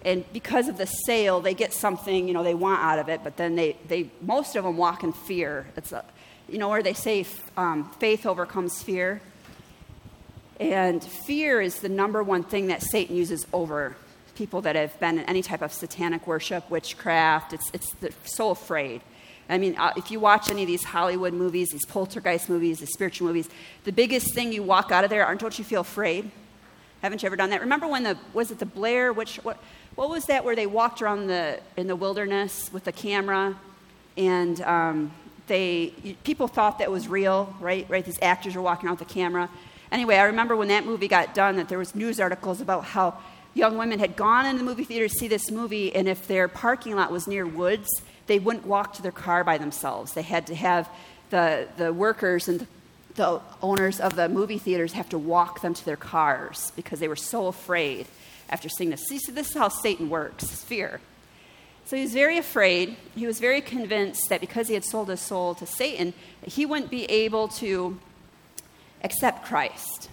And 0.04 0.24
because 0.34 0.68
of 0.68 0.78
the 0.78 0.86
sale, 0.86 1.42
they 1.42 1.54
get 1.54 1.74
something, 1.74 2.28
you 2.28 2.34
know, 2.34 2.44
they 2.44 2.54
want 2.54 2.82
out 2.82 3.00
of 3.00 3.10
it, 3.10 3.22
but 3.24 3.38
then 3.38 3.56
they, 3.56 3.78
they 3.88 4.10
most 4.22 4.56
of 4.56 4.64
them 4.64 4.78
walk 4.78 5.04
in 5.04 5.12
fear. 5.12 5.68
It's 5.76 5.92
a, 5.92 6.06
you 6.48 6.58
know, 6.58 6.70
where 6.70 6.82
they 6.82 6.94
say 6.94 7.26
um, 7.58 7.90
faith 8.00 8.26
overcomes 8.26 8.82
fear. 8.82 9.22
And 10.60 11.04
fear 11.04 11.62
is 11.62 11.80
the 11.80 11.90
number 11.90 12.22
one 12.22 12.44
thing 12.44 12.68
that 12.68 12.84
Satan 12.84 13.16
uses 13.16 13.48
over 13.54 13.96
people 14.36 14.62
that 14.62 14.76
have 14.76 14.98
been 15.00 15.20
in 15.20 15.26
any 15.26 15.42
type 15.42 15.62
of 15.62 15.74
satanic 15.74 16.26
worship, 16.26 16.70
witchcraft. 16.70 17.54
It's, 17.54 17.70
it's 17.74 17.96
so 18.24 18.52
afraid. 18.52 19.02
I 19.50 19.58
mean, 19.58 19.76
uh, 19.78 19.94
if 19.98 20.12
you 20.12 20.20
watch 20.20 20.52
any 20.52 20.62
of 20.62 20.68
these 20.68 20.84
Hollywood 20.84 21.34
movies, 21.34 21.70
these 21.72 21.86
poltergeist 21.86 22.50
movies, 22.50 22.80
these 22.80 22.94
spiritual 22.94 23.28
movies, 23.28 23.50
the 23.84 23.92
biggest 23.92 24.34
thing 24.36 24.54
you 24.54 24.62
walk 24.62 24.92
out 24.92 25.04
of 25.04 25.10
there, 25.10 25.26
aren't 25.26 25.42
don't 25.42 25.58
you 25.58 25.66
feel 25.66 25.82
afraid? 25.82 26.30
Haven't 27.02 27.24
you 27.24 27.28
ever 27.28 27.36
done 27.36 27.50
that? 27.50 27.62
Remember 27.62 27.88
when 27.88 28.04
the 28.04 28.18
was 28.34 28.52
it 28.52 28.60
the 28.60 28.66
Blair? 28.66 29.12
Witch 29.12 29.38
what 29.38 29.58
what 29.96 30.10
was 30.10 30.26
that 30.26 30.46
where 30.46 30.56
they 30.56 30.68
walked 30.68 31.02
around 31.02 31.28
the 31.28 31.60
in 31.78 31.88
the 31.88 31.96
wilderness 31.96 32.70
with 32.72 32.84
the 32.84 32.92
camera, 32.92 33.58
and 34.18 34.62
um, 34.62 35.12
they 35.48 35.94
people 36.24 36.48
thought 36.48 36.80
that 36.80 36.92
was 36.92 37.08
real, 37.08 37.56
right? 37.60 37.90
Right? 37.90 38.06
These 38.06 38.20
actors 38.22 38.56
were 38.56 38.62
walking 38.62 38.88
around 38.88 39.00
with 39.00 39.08
the 39.08 39.14
camera, 39.14 39.50
Anyway, 39.92 40.16
I 40.18 40.24
remember 40.24 40.56
when 40.56 40.68
that 40.68 40.86
movie 40.86 41.08
got 41.08 41.34
done 41.34 41.56
that 41.58 41.70
there 41.70 41.80
was 41.80 41.96
news 41.96 42.20
articles 42.20 42.62
about 42.62 42.86
how 42.86 43.18
young 43.54 43.78
women 43.78 44.00
had 44.00 44.16
gone 44.16 44.46
in 44.46 44.58
the 44.58 44.64
movie 44.64 44.84
theater 44.84 45.08
to 45.08 45.14
see 45.14 45.28
this 45.28 45.50
movie, 45.50 45.94
and 45.96 46.08
if 46.08 46.28
their 46.28 46.48
parking 46.48 46.96
lot 46.96 47.12
was 47.12 47.28
near 47.28 47.46
woods, 47.46 47.88
they 48.28 48.38
wouldn't 48.38 48.66
walk 48.66 48.94
to 48.94 49.02
their 49.02 49.12
car 49.12 49.44
by 49.44 49.58
themselves. 49.58 50.14
They 50.14 50.22
had 50.22 50.48
to 50.48 50.56
have 50.56 50.88
the, 51.32 51.68
the 51.78 51.92
workers 51.92 52.48
and 52.48 52.60
the, 52.60 52.68
the 53.16 53.42
owners 53.62 54.00
of 54.00 54.16
the 54.16 54.30
movie 54.30 54.60
theaters 54.60 54.94
have 54.94 55.10
to 55.10 55.18
walk 55.18 55.62
them 55.62 55.74
to 55.74 55.86
their 55.86 55.98
cars 55.98 56.72
because 56.76 57.00
they 57.00 57.08
were 57.08 57.16
so 57.16 57.48
afraid 57.48 58.06
after 58.50 58.70
seeing 58.70 58.92
this. 58.92 59.08
See, 59.08 59.18
so 59.18 59.32
this 59.32 59.50
is 59.50 59.58
how 59.58 59.70
Satan 59.70 60.10
works 60.10 60.46
fear. 60.64 61.02
So 61.86 61.96
he 61.96 62.04
was 62.04 62.14
very 62.14 62.38
afraid. 62.38 62.98
He 63.16 63.26
was 63.26 63.40
very 63.40 63.62
convinced 63.62 64.30
that 64.30 64.42
because 64.42 64.68
he 64.68 64.76
had 64.76 64.86
sold 64.86 65.10
his 65.10 65.22
soul 65.22 65.56
to 65.56 65.66
Satan, 65.66 66.14
he 66.46 66.66
wouldn't 66.66 66.92
be 66.92 67.06
able 67.06 67.48
to 67.48 67.98
accept 69.04 69.46
Christ. 69.46 70.10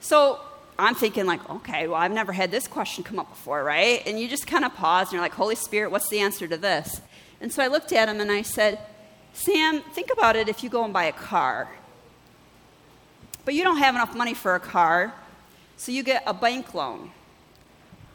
So 0.00 0.40
I'm 0.78 0.94
thinking, 0.94 1.26
like, 1.26 1.48
okay, 1.48 1.86
well, 1.86 2.00
I've 2.00 2.12
never 2.12 2.32
had 2.32 2.50
this 2.50 2.66
question 2.66 3.04
come 3.04 3.18
up 3.18 3.30
before, 3.30 3.62
right? 3.62 4.02
And 4.06 4.18
you 4.18 4.28
just 4.28 4.46
kind 4.46 4.64
of 4.64 4.74
pause 4.74 5.08
and 5.08 5.12
you're 5.12 5.22
like, 5.22 5.34
Holy 5.34 5.54
Spirit, 5.54 5.90
what's 5.90 6.08
the 6.08 6.20
answer 6.20 6.48
to 6.48 6.56
this? 6.56 7.00
And 7.40 7.52
so 7.52 7.62
I 7.62 7.68
looked 7.68 7.92
at 7.92 8.08
him 8.08 8.20
and 8.20 8.30
I 8.30 8.42
said, 8.42 8.78
Sam, 9.32 9.80
think 9.80 10.10
about 10.12 10.36
it 10.36 10.48
if 10.48 10.62
you 10.62 10.70
go 10.70 10.84
and 10.84 10.92
buy 10.92 11.04
a 11.04 11.12
car, 11.12 11.68
but 13.44 13.54
you 13.54 13.64
don't 13.64 13.78
have 13.78 13.94
enough 13.94 14.14
money 14.14 14.34
for 14.34 14.54
a 14.54 14.60
car, 14.60 15.14
so 15.76 15.90
you 15.90 16.02
get 16.02 16.22
a 16.26 16.34
bank 16.34 16.74
loan. 16.74 17.10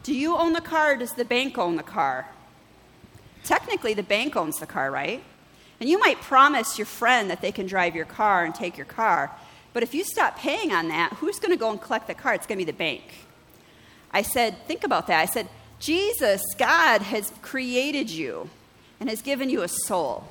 Do 0.02 0.14
you 0.14 0.36
own 0.36 0.52
the 0.52 0.60
car 0.60 0.92
or 0.92 0.96
does 0.96 1.12
the 1.12 1.24
bank 1.24 1.58
own 1.58 1.76
the 1.76 1.82
car? 1.82 2.28
Technically, 3.44 3.94
the 3.94 4.02
bank 4.02 4.36
owns 4.36 4.58
the 4.58 4.66
car, 4.66 4.90
right? 4.90 5.22
And 5.80 5.88
you 5.88 5.98
might 5.98 6.20
promise 6.20 6.78
your 6.78 6.86
friend 6.86 7.30
that 7.30 7.40
they 7.40 7.52
can 7.52 7.66
drive 7.66 7.94
your 7.94 8.04
car 8.04 8.44
and 8.44 8.54
take 8.54 8.76
your 8.76 8.86
car, 8.86 9.30
but 9.72 9.82
if 9.82 9.94
you 9.94 10.02
stop 10.02 10.38
paying 10.38 10.72
on 10.72 10.88
that, 10.88 11.12
who's 11.14 11.38
going 11.38 11.52
to 11.52 11.56
go 11.56 11.70
and 11.70 11.80
collect 11.80 12.08
the 12.08 12.14
car? 12.14 12.34
It's 12.34 12.46
going 12.46 12.58
to 12.58 12.64
be 12.64 12.70
the 12.70 12.76
bank. 12.76 13.02
I 14.10 14.22
said, 14.22 14.56
think 14.66 14.82
about 14.82 15.06
that. 15.06 15.20
I 15.20 15.26
said, 15.26 15.48
Jesus, 15.78 16.42
God, 16.56 17.02
has 17.02 17.32
created 17.42 18.10
you 18.10 18.50
and 18.98 19.08
has 19.08 19.22
given 19.22 19.50
you 19.50 19.62
a 19.62 19.68
soul. 19.68 20.26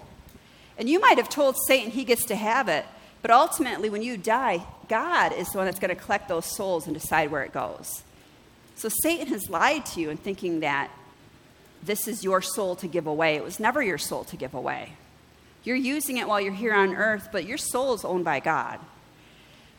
And 0.78 0.90
you 0.90 1.00
might 1.00 1.18
have 1.18 1.30
told 1.30 1.56
Satan 1.66 1.92
he 1.92 2.04
gets 2.04 2.26
to 2.26 2.36
have 2.36 2.68
it, 2.68 2.86
but 3.22 3.32
ultimately, 3.32 3.90
when 3.90 4.04
you 4.04 4.18
die, 4.18 4.66
God 4.90 5.34
is 5.34 5.48
the 5.50 5.58
one 5.58 5.66
that's 5.66 5.80
going 5.80 5.96
to 5.96 6.02
collect 6.02 6.28
those 6.28 6.46
souls 6.46 6.86
and 6.86 6.94
decide 6.94 7.32
where 7.32 7.44
it 7.44 7.54
goes. 7.54 8.04
So 8.76 8.90
Satan 8.90 9.28
has 9.28 9.50
lied 9.50 9.86
to 9.88 10.02
you 10.02 10.10
in 10.10 10.18
thinking 10.18 10.60
that 10.60 10.92
this 11.82 12.08
is 12.08 12.24
your 12.24 12.42
soul 12.42 12.76
to 12.76 12.88
give 12.88 13.08
away. 13.08 13.36
It 13.36 13.44
was 13.44 13.60
never 13.60 13.82
your 13.82 13.98
soul 13.98 14.24
to 14.26 14.36
give 14.36 14.54
away. 14.54 14.94
You're 15.68 15.76
using 15.76 16.16
it 16.16 16.30
while 16.30 16.40
you're 16.40 16.54
here 16.54 16.74
on 16.74 16.96
earth, 16.96 17.28
but 17.30 17.46
your 17.46 17.58
soul 17.58 17.94
is 17.94 18.06
owned 18.06 18.24
by 18.24 18.40
God. 18.40 18.80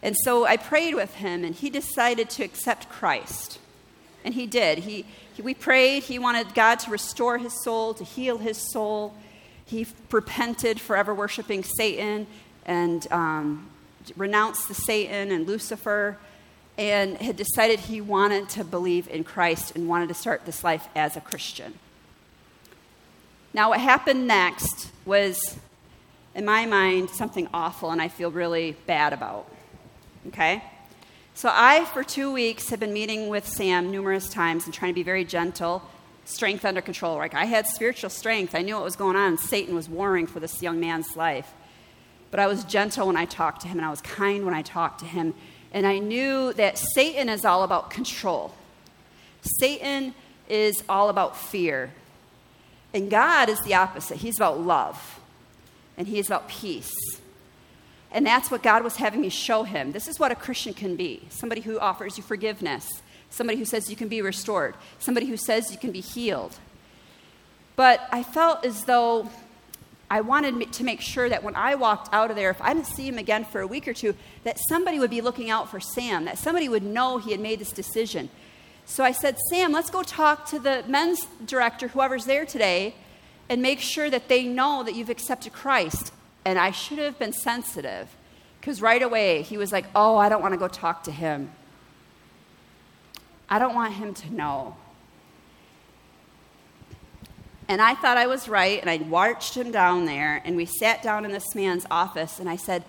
And 0.02 0.14
so 0.22 0.44
I 0.44 0.58
prayed 0.58 0.94
with 0.94 1.14
him, 1.14 1.44
and 1.44 1.54
he 1.54 1.70
decided 1.70 2.28
to 2.28 2.44
accept 2.44 2.90
Christ. 2.90 3.58
And 4.22 4.34
he 4.34 4.46
did. 4.46 4.80
He, 4.80 5.06
he, 5.32 5.40
we 5.40 5.54
prayed. 5.54 6.02
He 6.02 6.18
wanted 6.18 6.52
God 6.52 6.78
to 6.80 6.90
restore 6.90 7.38
his 7.38 7.54
soul, 7.64 7.94
to 7.94 8.04
heal 8.04 8.36
his 8.36 8.70
soul. 8.70 9.14
He 9.64 9.86
repented 10.10 10.78
forever 10.78 11.14
worshiping 11.14 11.64
Satan 11.64 12.26
and 12.66 13.10
um, 13.10 13.70
renounced 14.14 14.68
the 14.68 14.74
Satan 14.74 15.30
and 15.30 15.46
Lucifer 15.46 16.18
and 16.76 17.16
had 17.16 17.38
decided 17.38 17.80
he 17.80 18.02
wanted 18.02 18.50
to 18.50 18.62
believe 18.62 19.08
in 19.08 19.24
Christ 19.24 19.74
and 19.74 19.88
wanted 19.88 20.08
to 20.08 20.14
start 20.14 20.44
this 20.44 20.62
life 20.62 20.86
as 20.94 21.16
a 21.16 21.22
Christian. 21.22 21.78
Now, 23.54 23.70
what 23.70 23.80
happened 23.80 24.26
next 24.26 24.90
was, 25.06 25.56
in 26.38 26.44
my 26.44 26.66
mind, 26.66 27.10
something 27.10 27.48
awful 27.52 27.90
and 27.90 28.00
I 28.00 28.06
feel 28.06 28.30
really 28.30 28.76
bad 28.86 29.12
about. 29.12 29.50
Okay? 30.28 30.62
So, 31.34 31.50
I, 31.52 31.84
for 31.86 32.04
two 32.04 32.32
weeks, 32.32 32.70
have 32.70 32.78
been 32.78 32.92
meeting 32.92 33.28
with 33.28 33.46
Sam 33.46 33.90
numerous 33.90 34.28
times 34.28 34.64
and 34.64 34.72
trying 34.72 34.92
to 34.92 34.94
be 34.94 35.02
very 35.02 35.24
gentle, 35.24 35.82
strength 36.24 36.64
under 36.64 36.80
control. 36.80 37.16
Like, 37.16 37.34
I 37.34 37.44
had 37.44 37.66
spiritual 37.66 38.10
strength. 38.10 38.54
I 38.54 38.62
knew 38.62 38.76
what 38.76 38.84
was 38.84 38.94
going 38.94 39.16
on. 39.16 39.36
Satan 39.36 39.74
was 39.74 39.88
warring 39.88 40.28
for 40.28 40.38
this 40.38 40.62
young 40.62 40.78
man's 40.78 41.16
life. 41.16 41.52
But 42.30 42.38
I 42.38 42.46
was 42.46 42.62
gentle 42.62 43.08
when 43.08 43.16
I 43.16 43.24
talked 43.24 43.62
to 43.62 43.68
him, 43.68 43.78
and 43.78 43.86
I 43.86 43.90
was 43.90 44.00
kind 44.00 44.44
when 44.44 44.54
I 44.54 44.62
talked 44.62 45.00
to 45.00 45.06
him. 45.06 45.34
And 45.72 45.86
I 45.88 45.98
knew 45.98 46.52
that 46.52 46.78
Satan 46.78 47.28
is 47.28 47.44
all 47.44 47.64
about 47.64 47.90
control. 47.90 48.54
Satan 49.42 50.14
is 50.48 50.84
all 50.88 51.08
about 51.08 51.36
fear. 51.36 51.92
And 52.94 53.10
God 53.10 53.48
is 53.48 53.60
the 53.62 53.74
opposite. 53.74 54.18
He's 54.18 54.36
about 54.36 54.60
love, 54.60 55.17
and 55.98 56.08
He 56.08 56.18
is 56.18 56.28
about 56.28 56.48
peace. 56.48 56.94
And 58.10 58.26
that's 58.26 58.50
what 58.50 58.62
God 58.62 58.82
was 58.82 58.96
having 58.96 59.20
me 59.20 59.28
show 59.28 59.64
him. 59.64 59.92
This 59.92 60.08
is 60.08 60.18
what 60.18 60.32
a 60.32 60.34
Christian 60.34 60.72
can 60.72 60.96
be 60.96 61.22
somebody 61.28 61.60
who 61.60 61.78
offers 61.78 62.16
you 62.16 62.24
forgiveness, 62.24 63.02
somebody 63.30 63.58
who 63.58 63.64
says 63.64 63.90
you 63.90 63.96
can 63.96 64.08
be 64.08 64.22
restored, 64.22 64.74
somebody 64.98 65.26
who 65.26 65.36
says 65.36 65.70
you 65.70 65.78
can 65.78 65.92
be 65.92 66.00
healed. 66.00 66.56
But 67.76 68.08
I 68.10 68.22
felt 68.22 68.64
as 68.64 68.84
though 68.84 69.30
I 70.10 70.22
wanted 70.22 70.72
to 70.72 70.84
make 70.84 71.02
sure 71.02 71.28
that 71.28 71.44
when 71.44 71.54
I 71.54 71.74
walked 71.74 72.12
out 72.14 72.30
of 72.30 72.36
there, 72.36 72.50
if 72.50 72.62
I 72.62 72.72
didn't 72.72 72.86
see 72.86 73.06
him 73.06 73.18
again 73.18 73.44
for 73.44 73.60
a 73.60 73.66
week 73.66 73.86
or 73.86 73.92
two, 73.92 74.14
that 74.42 74.58
somebody 74.68 74.98
would 74.98 75.10
be 75.10 75.20
looking 75.20 75.50
out 75.50 75.70
for 75.70 75.78
Sam, 75.78 76.24
that 76.24 76.38
somebody 76.38 76.68
would 76.68 76.82
know 76.82 77.18
he 77.18 77.30
had 77.30 77.40
made 77.40 77.58
this 77.58 77.72
decision. 77.72 78.30
So 78.86 79.04
I 79.04 79.12
said, 79.12 79.36
Sam, 79.50 79.70
let's 79.70 79.90
go 79.90 80.02
talk 80.02 80.46
to 80.46 80.58
the 80.58 80.82
men's 80.88 81.26
director, 81.44 81.88
whoever's 81.88 82.24
there 82.24 82.46
today, 82.46 82.94
and 83.48 83.62
make 83.62 83.80
sure 83.80 84.10
that 84.10 84.28
they 84.28 84.44
know 84.44 84.82
that 84.82 84.94
you've 84.94 85.10
accepted 85.10 85.52
Christ. 85.52 86.12
And 86.44 86.58
I 86.58 86.70
should 86.70 86.98
have 86.98 87.18
been 87.18 87.32
sensitive 87.32 88.14
because 88.60 88.82
right 88.82 89.02
away 89.02 89.42
he 89.42 89.56
was 89.56 89.72
like, 89.72 89.86
Oh, 89.94 90.16
I 90.16 90.28
don't 90.28 90.42
want 90.42 90.54
to 90.54 90.58
go 90.58 90.68
talk 90.68 91.04
to 91.04 91.12
him. 91.12 91.50
I 93.48 93.58
don't 93.58 93.74
want 93.74 93.94
him 93.94 94.14
to 94.14 94.34
know. 94.34 94.76
And 97.66 97.82
I 97.82 97.94
thought 97.94 98.16
I 98.16 98.26
was 98.26 98.48
right, 98.48 98.80
and 98.80 98.88
I 98.88 98.98
marched 98.98 99.54
him 99.54 99.70
down 99.70 100.06
there, 100.06 100.40
and 100.44 100.56
we 100.56 100.64
sat 100.64 101.02
down 101.02 101.26
in 101.26 101.32
this 101.32 101.54
man's 101.54 101.84
office, 101.90 102.40
and 102.40 102.48
I 102.48 102.56
said, 102.56 102.82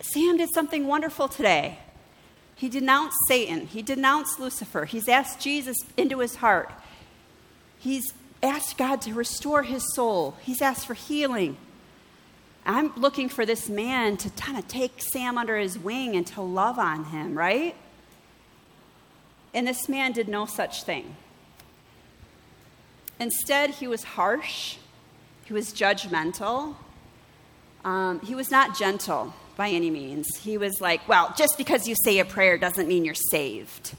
Sam 0.00 0.36
did 0.36 0.50
something 0.54 0.86
wonderful 0.86 1.26
today. 1.26 1.78
He 2.54 2.68
denounced 2.68 3.16
Satan, 3.26 3.66
he 3.66 3.82
denounced 3.82 4.38
Lucifer, 4.38 4.84
he's 4.84 5.08
asked 5.08 5.40
Jesus 5.40 5.76
into 5.96 6.20
his 6.20 6.36
heart, 6.36 6.72
he's 7.78 8.12
asked 8.42 8.78
God 8.78 9.00
to 9.02 9.14
restore 9.14 9.62
his 9.62 9.94
soul, 9.94 10.36
he's 10.42 10.62
asked 10.62 10.86
for 10.86 10.94
healing. 10.94 11.56
I'm 12.64 12.94
looking 12.96 13.28
for 13.28 13.46
this 13.46 13.68
man 13.68 14.18
to 14.18 14.30
kind 14.30 14.58
of 14.58 14.68
take 14.68 15.00
Sam 15.00 15.38
under 15.38 15.56
his 15.56 15.78
wing 15.78 16.14
and 16.14 16.26
to 16.28 16.42
love 16.42 16.78
on 16.78 17.06
him, 17.06 17.36
right? 17.36 17.74
And 19.54 19.66
this 19.66 19.88
man 19.88 20.12
did 20.12 20.28
no 20.28 20.44
such 20.44 20.82
thing. 20.82 21.16
Instead, 23.18 23.70
he 23.70 23.88
was 23.88 24.04
harsh, 24.04 24.76
he 25.44 25.52
was 25.52 25.72
judgmental, 25.72 26.76
um, 27.84 28.20
he 28.20 28.34
was 28.34 28.50
not 28.50 28.78
gentle 28.78 29.32
by 29.56 29.70
any 29.70 29.90
means. 29.90 30.28
He 30.40 30.58
was 30.58 30.80
like, 30.80 31.06
Well, 31.08 31.34
just 31.36 31.56
because 31.56 31.88
you 31.88 31.94
say 32.04 32.18
a 32.18 32.24
prayer 32.24 32.58
doesn't 32.58 32.86
mean 32.86 33.04
you're 33.04 33.14
saved. 33.14 33.94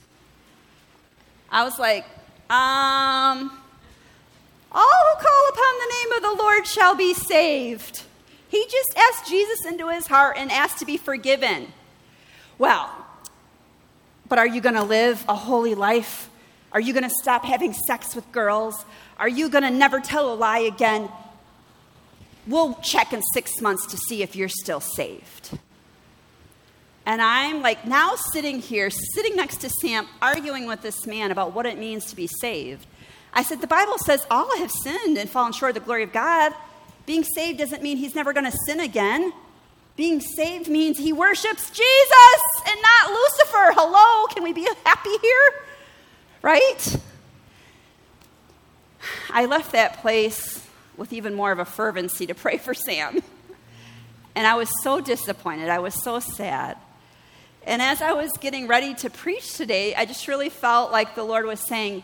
I 1.52 1.63
was 1.63 1.80
like, 1.80 2.06
Um, 2.49 3.52
all 4.72 4.82
who 4.82 5.24
call 5.24 5.50
upon 5.50 5.74
the 5.80 5.94
name 5.94 6.12
of 6.14 6.22
the 6.24 6.44
Lord 6.44 6.68
shall 6.68 6.96
be 6.96 7.14
saved. 7.14 8.04
He 8.48 8.64
just 8.66 8.98
asked 8.98 9.28
Jesus 9.28 9.66
into 9.66 9.90
his 9.90 10.08
heart 10.08 10.36
and 10.38 10.52
asked 10.52 10.80
to 10.80 10.86
be 10.86 10.98
forgiven. 10.98 11.68
Well, 12.58 12.90
but 14.28 14.40
are 14.40 14.48
you 14.48 14.62
going 14.62 14.76
to 14.76 14.84
live 14.84 15.24
a 15.28 15.36
holy 15.36 15.76
life? 15.76 16.30
Are 16.72 16.80
you 16.80 16.94
going 16.94 17.04
to 17.04 17.16
stop 17.22 17.46
having 17.46 17.74
sex 17.74 18.16
with 18.16 18.32
girls? 18.32 18.86
Are 19.18 19.30
you 19.30 19.50
going 19.50 19.64
to 19.64 19.72
never 19.72 20.00
tell 20.00 20.32
a 20.32 20.36
lie 20.36 20.60
again? 20.60 21.10
We'll 22.48 22.76
check 22.76 23.14
in 23.14 23.22
six 23.34 23.62
months 23.62 23.86
to 23.88 23.98
see 23.98 24.24
if 24.24 24.36
you're 24.36 24.50
still 24.50 24.80
saved. 24.80 25.58
And 27.06 27.22
I'm 27.22 27.62
like 27.62 27.86
now 27.86 28.16
sitting 28.34 28.60
here, 28.60 28.90
sitting 28.90 29.36
next 29.36 29.58
to 29.62 29.70
Sam, 29.82 30.08
arguing 30.22 30.68
with 30.68 30.82
this 30.82 31.08
man 31.08 31.32
about 31.32 31.54
what 31.54 31.66
it 31.66 31.78
means 31.78 32.06
to 32.06 32.16
be 32.16 32.28
saved. 32.28 32.86
I 33.34 33.44
said, 33.44 33.62
The 33.62 33.68
Bible 33.68 33.98
says 33.98 34.26
all 34.30 34.58
have 34.58 34.72
sinned 34.72 35.18
and 35.18 35.30
fallen 35.30 35.54
short 35.54 35.70
of 35.70 35.76
the 35.76 35.86
glory 35.86 36.04
of 36.04 36.12
God. 36.12 36.54
Being 37.06 37.24
saved 37.24 37.60
doesn't 37.60 37.82
mean 37.82 37.98
he's 37.98 38.15
never 38.15 38.34
going 38.34 38.50
to 38.50 38.58
sin 38.65 38.80
again. 38.80 39.34
Being 39.96 40.22
saved 40.22 40.70
means 40.70 40.98
he 40.98 41.12
worships 41.12 41.70
Jesus 41.70 42.42
and 42.68 42.80
not 42.82 43.12
Lucifer. 43.12 43.74
Hello, 43.76 44.28
can 44.28 44.44
we 44.44 44.54
be 44.54 44.68
happy 44.86 45.18
here? 45.22 45.54
Right? 46.42 46.98
I 49.30 49.46
left 49.46 49.74
that 49.74 50.02
place 50.02 50.65
with 50.98 51.13
even 51.13 51.34
more 51.34 51.52
of 51.52 51.60
a 51.60 51.65
fervency 51.65 52.28
to 52.28 52.36
pray 52.36 52.58
for 52.58 52.74
Sam. 52.74 53.22
And 54.36 54.48
I 54.48 54.56
was 54.56 54.70
so 54.84 55.02
disappointed. 55.02 55.70
I 55.70 55.80
was 55.80 56.02
so 56.02 56.20
sad. 56.20 56.78
And 57.65 57.82
as 57.82 58.02
I 58.02 58.13
was 58.13 58.32
getting 58.39 58.68
ready 58.68 58.94
to 58.96 59.10
preach 59.10 59.54
today, 59.54 59.96
I 59.96 60.06
just 60.06 60.28
really 60.28 60.50
felt 60.50 60.92
like 60.92 61.15
the 61.15 61.24
Lord 61.24 61.46
was 61.46 61.60
saying, 61.60 62.04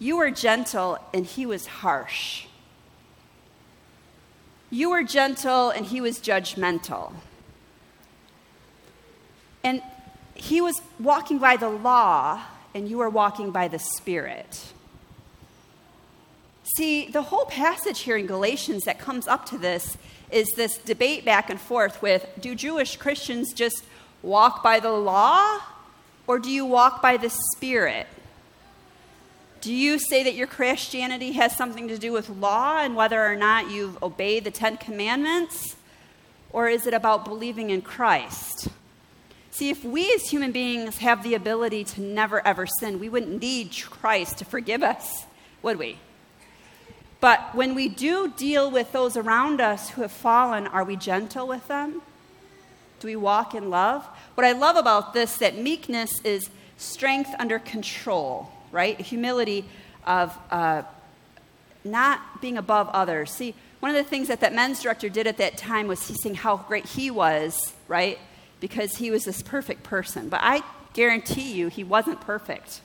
You 0.00 0.16
were 0.16 0.32
gentle, 0.32 0.98
and 1.14 1.24
He 1.24 1.46
was 1.46 1.66
harsh. 1.66 2.46
You 4.70 4.90
were 4.90 5.04
gentle, 5.04 5.70
and 5.70 5.86
He 5.86 6.00
was 6.00 6.18
judgmental. 6.18 7.12
And 9.62 9.82
He 10.34 10.60
was 10.60 10.80
walking 10.98 11.38
by 11.38 11.56
the 11.56 11.68
law, 11.68 12.42
and 12.74 12.88
you 12.88 12.98
were 12.98 13.10
walking 13.10 13.50
by 13.50 13.68
the 13.68 13.78
Spirit. 13.78 14.72
See, 16.76 17.08
the 17.08 17.22
whole 17.22 17.44
passage 17.44 18.00
here 18.00 18.16
in 18.16 18.26
Galatians 18.26 18.84
that 18.84 18.98
comes 18.98 19.28
up 19.28 19.44
to 19.46 19.58
this 19.58 19.98
is 20.30 20.48
this 20.56 20.78
debate 20.78 21.24
back 21.24 21.50
and 21.50 21.60
forth 21.60 22.00
with 22.00 22.26
do 22.40 22.54
Jewish 22.54 22.96
Christians 22.96 23.52
just 23.52 23.84
walk 24.22 24.62
by 24.62 24.78
the 24.78 24.92
law 24.92 25.58
or 26.26 26.38
do 26.38 26.48
you 26.48 26.64
walk 26.64 27.02
by 27.02 27.16
the 27.16 27.30
Spirit? 27.56 28.06
Do 29.60 29.74
you 29.74 29.98
say 29.98 30.22
that 30.24 30.34
your 30.34 30.46
Christianity 30.46 31.32
has 31.32 31.54
something 31.56 31.88
to 31.88 31.98
do 31.98 32.12
with 32.12 32.30
law 32.30 32.80
and 32.80 32.96
whether 32.96 33.22
or 33.24 33.36
not 33.36 33.70
you've 33.70 34.02
obeyed 34.02 34.44
the 34.44 34.50
Ten 34.50 34.78
Commandments? 34.78 35.76
Or 36.50 36.68
is 36.68 36.86
it 36.86 36.94
about 36.94 37.26
believing 37.26 37.70
in 37.70 37.82
Christ? 37.82 38.68
See, 39.50 39.68
if 39.68 39.84
we 39.84 40.10
as 40.14 40.30
human 40.30 40.52
beings 40.52 40.98
have 40.98 41.22
the 41.22 41.34
ability 41.34 41.84
to 41.84 42.00
never 42.00 42.44
ever 42.46 42.66
sin, 42.66 42.98
we 42.98 43.08
wouldn't 43.08 43.42
need 43.42 43.72
Christ 43.90 44.38
to 44.38 44.44
forgive 44.44 44.82
us, 44.82 45.26
would 45.62 45.78
we? 45.78 45.98
But 47.20 47.54
when 47.54 47.74
we 47.74 47.88
do 47.88 48.32
deal 48.34 48.70
with 48.70 48.92
those 48.92 49.16
around 49.16 49.60
us 49.60 49.90
who 49.90 50.02
have 50.02 50.12
fallen, 50.12 50.66
are 50.66 50.84
we 50.84 50.96
gentle 50.96 51.46
with 51.46 51.68
them? 51.68 52.00
Do 53.00 53.06
we 53.06 53.16
walk 53.16 53.54
in 53.54 53.68
love? 53.68 54.06
What 54.34 54.46
I 54.46 54.52
love 54.52 54.76
about 54.76 55.12
this 55.12 55.36
that 55.38 55.58
meekness 55.58 56.20
is 56.22 56.48
strength 56.78 57.30
under 57.38 57.58
control, 57.58 58.50
right? 58.72 59.00
Humility 59.00 59.64
of 60.06 60.36
uh, 60.50 60.82
not 61.84 62.40
being 62.40 62.56
above 62.58 62.88
others. 62.88 63.30
See, 63.30 63.54
one 63.80 63.94
of 63.94 63.96
the 63.96 64.08
things 64.08 64.28
that 64.28 64.40
that 64.40 64.54
men's 64.54 64.82
director 64.82 65.08
did 65.08 65.26
at 65.26 65.38
that 65.38 65.56
time 65.56 65.86
was 65.86 66.06
he 66.06 66.14
saying 66.14 66.36
how 66.36 66.58
great 66.58 66.86
he 66.86 67.10
was, 67.10 67.74
right? 67.88 68.18
Because 68.60 68.96
he 68.96 69.10
was 69.10 69.24
this 69.24 69.42
perfect 69.42 69.82
person. 69.82 70.28
But 70.28 70.40
I 70.42 70.62
guarantee 70.92 71.52
you, 71.52 71.68
he 71.68 71.84
wasn't 71.84 72.20
perfect. 72.20 72.82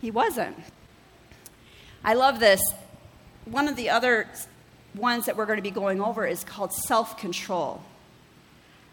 He 0.00 0.10
wasn't. 0.10 0.56
I 2.02 2.14
love 2.14 2.40
this 2.40 2.60
one 3.44 3.68
of 3.68 3.76
the 3.76 3.90
other 3.90 4.28
ones 4.94 5.26
that 5.26 5.36
we're 5.36 5.46
going 5.46 5.58
to 5.58 5.62
be 5.62 5.70
going 5.70 6.00
over 6.00 6.26
is 6.26 6.44
called 6.44 6.72
self 6.72 7.18
control. 7.18 7.82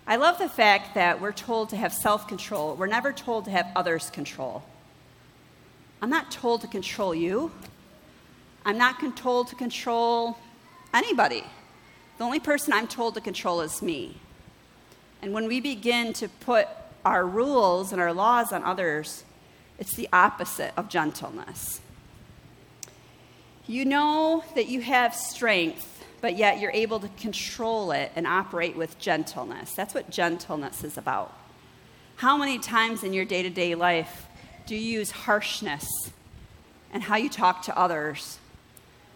I 0.07 0.15
love 0.15 0.39
the 0.39 0.49
fact 0.49 0.95
that 0.95 1.21
we're 1.21 1.31
told 1.31 1.69
to 1.69 1.77
have 1.77 1.93
self 1.93 2.27
control. 2.27 2.75
We're 2.75 2.87
never 2.87 3.13
told 3.13 3.45
to 3.45 3.51
have 3.51 3.67
others 3.75 4.09
control. 4.09 4.63
I'm 6.01 6.09
not 6.09 6.31
told 6.31 6.61
to 6.61 6.67
control 6.67 7.13
you. 7.13 7.51
I'm 8.65 8.77
not 8.77 9.15
told 9.15 9.47
to 9.49 9.55
control 9.55 10.37
anybody. 10.93 11.43
The 12.17 12.23
only 12.23 12.39
person 12.39 12.73
I'm 12.73 12.87
told 12.87 13.15
to 13.15 13.21
control 13.21 13.61
is 13.61 13.81
me. 13.81 14.17
And 15.21 15.33
when 15.33 15.47
we 15.47 15.61
begin 15.61 16.13
to 16.13 16.27
put 16.27 16.67
our 17.05 17.25
rules 17.25 17.91
and 17.91 18.01
our 18.01 18.13
laws 18.13 18.51
on 18.51 18.63
others, 18.63 19.23
it's 19.77 19.95
the 19.95 20.09
opposite 20.11 20.73
of 20.77 20.89
gentleness. 20.89 21.81
You 23.67 23.85
know 23.85 24.43
that 24.55 24.67
you 24.67 24.81
have 24.81 25.15
strength, 25.15 26.03
but 26.19 26.35
yet 26.35 26.59
you're 26.59 26.71
able 26.71 26.99
to 26.99 27.07
control 27.09 27.91
it 27.91 28.11
and 28.15 28.25
operate 28.25 28.75
with 28.75 28.99
gentleness. 28.99 29.73
That's 29.73 29.93
what 29.93 30.09
gentleness 30.09 30.83
is 30.83 30.97
about. 30.97 31.35
How 32.17 32.37
many 32.37 32.59
times 32.59 33.03
in 33.03 33.13
your 33.13 33.25
day 33.25 33.43
to 33.43 33.49
day 33.49 33.75
life 33.75 34.27
do 34.65 34.75
you 34.75 34.99
use 34.99 35.11
harshness 35.11 35.87
and 36.93 37.03
how 37.03 37.15
you 37.15 37.29
talk 37.29 37.63
to 37.63 37.77
others? 37.77 38.39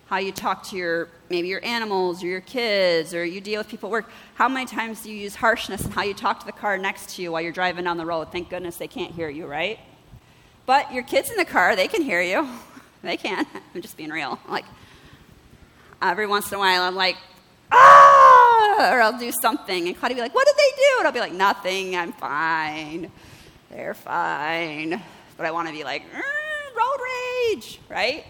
How 0.08 0.18
you 0.18 0.32
talk 0.32 0.64
to 0.70 0.76
your 0.76 1.10
maybe 1.30 1.48
your 1.48 1.64
animals 1.66 2.24
or 2.24 2.28
your 2.28 2.42
kids 2.42 3.14
or 3.14 3.26
you 3.26 3.42
deal 3.42 3.60
with 3.60 3.68
people 3.68 3.90
at 3.90 3.92
work. 3.92 4.10
How 4.36 4.48
many 4.48 4.66
times 4.66 5.02
do 5.02 5.12
you 5.12 5.18
use 5.18 5.36
harshness 5.36 5.84
and 5.84 5.94
how 5.94 6.04
you 6.04 6.14
talk 6.14 6.40
to 6.42 6.46
the 6.46 6.52
car 6.52 6.78
next 6.78 7.16
to 7.16 7.22
you 7.22 7.32
while 7.32 7.42
you're 7.42 7.52
driving 7.52 7.86
down 7.86 7.98
the 7.98 8.06
road? 8.06 8.32
Thank 8.32 8.50
goodness 8.50 8.78
they 8.78 8.88
can't 8.88 9.12
hear 9.12 9.30
you, 9.30 9.48
right? 9.48 9.80
But 10.66 10.94
your 10.94 11.04
kids 11.04 11.30
in 11.30 11.38
the 11.38 11.46
car, 11.46 11.76
they 11.76 11.88
can 11.88 12.02
hear 12.02 12.22
you. 12.22 12.48
They 13.02 13.18
can. 13.18 13.46
I'm 13.76 13.84
just 13.84 13.98
being 13.98 14.10
real. 14.10 14.40
Like, 14.50 14.66
every 16.02 16.26
once 16.26 16.52
in 16.52 16.56
a 16.56 16.60
while, 16.60 16.82
I'm 16.82 16.96
like, 16.96 17.16
ah, 17.72 18.92
or 18.92 19.00
I'll 19.00 19.20
do 19.20 19.32
something. 19.32 19.88
And 19.88 19.96
Claudia 19.96 20.16
will 20.16 20.22
be 20.22 20.26
like, 20.26 20.34
what 20.34 20.48
did 20.48 20.56
they 20.58 20.72
do? 20.76 20.98
And 20.98 21.08
I'll 21.08 21.14
be 21.14 21.20
like, 21.20 21.32
nothing. 21.32 21.96
I'm 21.96 22.14
fine. 22.14 23.12
They're 23.70 23.94
fine. 23.94 25.00
But 25.38 25.46
I 25.46 25.52
want 25.52 25.68
to 25.68 25.74
be 25.74 25.84
like, 25.84 26.04
mm, 26.04 26.76
road 26.78 27.00
rage, 27.54 27.80
right? 27.90 28.26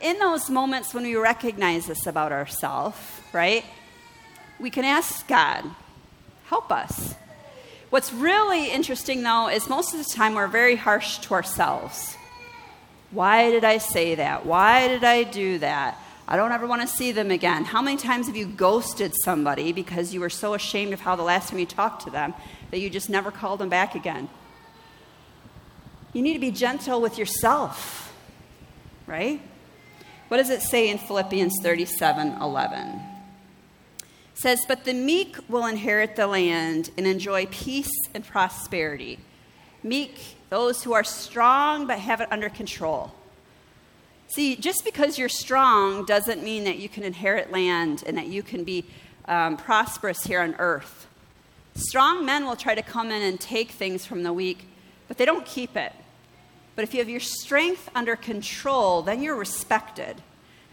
In 0.00 0.18
those 0.18 0.48
moments 0.48 0.94
when 0.94 1.04
we 1.04 1.16
recognize 1.16 1.86
this 1.86 2.06
about 2.06 2.32
ourselves, 2.32 2.98
right, 3.32 3.64
we 4.58 4.70
can 4.70 4.84
ask 4.84 5.26
God, 5.26 5.64
help 6.46 6.70
us. 6.70 7.14
What's 7.90 8.12
really 8.12 8.70
interesting, 8.70 9.22
though, 9.22 9.48
is 9.48 9.68
most 9.68 9.94
of 9.94 9.98
the 9.98 10.10
time 10.14 10.34
we're 10.34 10.46
very 10.46 10.76
harsh 10.76 11.18
to 11.18 11.34
ourselves. 11.34 12.16
Why 13.10 13.50
did 13.50 13.64
I 13.64 13.78
say 13.78 14.14
that? 14.14 14.46
Why 14.46 14.86
did 14.86 15.02
I 15.02 15.24
do 15.24 15.58
that? 15.58 15.98
I 16.28 16.36
don't 16.36 16.52
ever 16.52 16.68
want 16.68 16.82
to 16.82 16.86
see 16.86 17.10
them 17.10 17.32
again. 17.32 17.64
How 17.64 17.82
many 17.82 17.96
times 17.96 18.28
have 18.28 18.36
you 18.36 18.46
ghosted 18.46 19.12
somebody 19.24 19.72
because 19.72 20.14
you 20.14 20.20
were 20.20 20.30
so 20.30 20.54
ashamed 20.54 20.92
of 20.92 21.00
how 21.00 21.16
the 21.16 21.24
last 21.24 21.48
time 21.48 21.58
you 21.58 21.66
talked 21.66 22.04
to 22.04 22.10
them 22.10 22.34
that 22.70 22.78
you 22.78 22.88
just 22.88 23.10
never 23.10 23.32
called 23.32 23.58
them 23.58 23.68
back 23.68 23.96
again? 23.96 24.28
You 26.12 26.22
need 26.22 26.34
to 26.34 26.40
be 26.40 26.50
gentle 26.50 27.00
with 27.00 27.18
yourself, 27.18 28.12
right? 29.06 29.40
What 30.28 30.38
does 30.38 30.50
it 30.50 30.62
say 30.62 30.88
in 30.88 30.98
Philippians 30.98 31.54
37 31.62 32.40
11? 32.40 33.00
says, 34.40 34.64
But 34.66 34.84
the 34.84 34.94
meek 34.94 35.36
will 35.48 35.66
inherit 35.66 36.16
the 36.16 36.26
land 36.26 36.90
and 36.96 37.06
enjoy 37.06 37.46
peace 37.46 37.92
and 38.14 38.26
prosperity. 38.26 39.18
Meek, 39.82 40.18
those 40.48 40.82
who 40.82 40.92
are 40.92 41.04
strong 41.04 41.86
but 41.86 41.98
have 41.98 42.20
it 42.20 42.28
under 42.32 42.48
control. 42.48 43.12
See, 44.28 44.56
just 44.56 44.84
because 44.84 45.18
you're 45.18 45.28
strong 45.28 46.04
doesn't 46.04 46.42
mean 46.42 46.64
that 46.64 46.78
you 46.78 46.88
can 46.88 47.02
inherit 47.02 47.52
land 47.52 48.02
and 48.06 48.16
that 48.16 48.28
you 48.28 48.42
can 48.42 48.64
be 48.64 48.86
um, 49.26 49.56
prosperous 49.56 50.22
here 50.24 50.40
on 50.40 50.54
earth. 50.58 51.06
Strong 51.74 52.24
men 52.24 52.44
will 52.44 52.56
try 52.56 52.74
to 52.74 52.82
come 52.82 53.10
in 53.10 53.22
and 53.22 53.38
take 53.40 53.70
things 53.72 54.06
from 54.06 54.22
the 54.22 54.32
weak, 54.32 54.66
but 55.10 55.18
they 55.18 55.24
don't 55.24 55.44
keep 55.44 55.76
it. 55.76 55.92
But 56.76 56.84
if 56.84 56.94
you 56.94 57.00
have 57.00 57.08
your 57.08 57.18
strength 57.18 57.90
under 57.96 58.14
control, 58.14 59.02
then 59.02 59.24
you're 59.24 59.34
respected, 59.34 60.22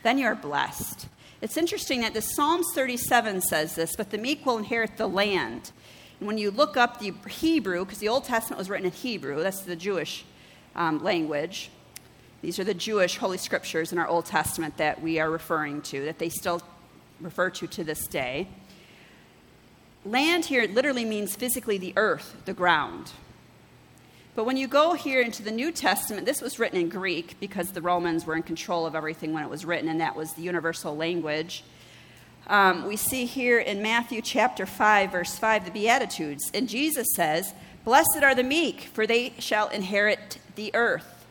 then 0.04 0.20
you're 0.20 0.36
blessed. 0.36 1.08
It's 1.42 1.58
interesting 1.58 2.02
that 2.02 2.14
the 2.14 2.22
Psalms 2.22 2.68
37 2.76 3.42
says 3.42 3.74
this, 3.74 3.96
but 3.96 4.12
the 4.12 4.20
meek 4.20 4.46
will 4.46 4.60
inherit 4.60 4.98
the 4.98 5.08
land. 5.08 5.72
And 6.20 6.28
when 6.28 6.38
you 6.38 6.52
look 6.52 6.78
up 6.78 7.00
the 7.00 7.16
Hebrew, 7.28 7.84
because 7.84 7.98
the 7.98 8.10
Old 8.10 8.26
Testament 8.26 8.60
was 8.60 8.70
written 8.70 8.86
in 8.86 8.92
Hebrew, 8.92 9.42
that's 9.42 9.64
the 9.64 9.76
Jewish 9.76 10.24
um, 10.76 11.04
language. 11.04 11.72
These 12.44 12.60
are 12.60 12.64
the 12.64 12.76
Jewish 12.76 13.18
holy 13.18 13.40
scriptures 13.40 13.92
in 13.92 13.98
our 13.98 14.08
Old 14.08 14.28
Testament 14.28 14.78
that 14.78 15.02
we 15.02 15.20
are 15.20 15.32
referring 15.32 15.82
to, 15.82 16.06
that 16.06 16.20
they 16.20 16.30
still 16.30 16.62
refer 17.20 17.50
to 17.50 17.66
to 17.66 17.84
this 17.84 18.06
day. 18.06 18.48
Land 20.06 20.46
here 20.46 20.68
literally 20.68 21.06
means 21.06 21.36
physically 21.36 21.80
the 21.80 21.94
earth, 21.96 22.36
the 22.46 22.54
ground. 22.54 23.14
But 24.38 24.46
when 24.46 24.56
you 24.56 24.68
go 24.68 24.94
here 24.94 25.20
into 25.20 25.42
the 25.42 25.50
New 25.50 25.72
Testament, 25.72 26.28
this 26.28 26.44
was 26.44 26.60
written 26.60 26.80
in 26.80 26.90
Greek 26.90 27.40
because 27.40 27.72
the 27.72 27.82
Romans 27.82 28.28
were 28.28 28.36
in 28.36 28.44
control 28.44 28.86
of 28.86 28.94
everything 28.94 29.34
when 29.34 29.42
it 29.42 29.50
was 29.50 29.66
written, 29.66 29.90
and 29.90 30.00
that 30.00 30.16
was 30.16 30.34
the 30.34 30.44
universal 30.44 30.96
language. 30.96 31.64
Um, 32.46 32.86
we 32.86 32.98
see 32.98 33.26
here 33.26 33.58
in 33.58 33.82
Matthew 33.82 34.22
chapter 34.22 34.68
5, 34.68 35.12
verse 35.12 35.40
5, 35.40 35.66
the 35.66 35.72
Beatitudes. 35.72 36.52
And 36.54 36.70
Jesus 36.70 37.08
says, 37.16 37.56
Blessed 37.84 38.20
are 38.22 38.36
the 38.36 38.44
meek, 38.44 38.82
for 38.82 39.08
they 39.08 39.34
shall 39.40 39.70
inherit 39.70 40.38
the 40.54 40.70
earth. 40.76 41.26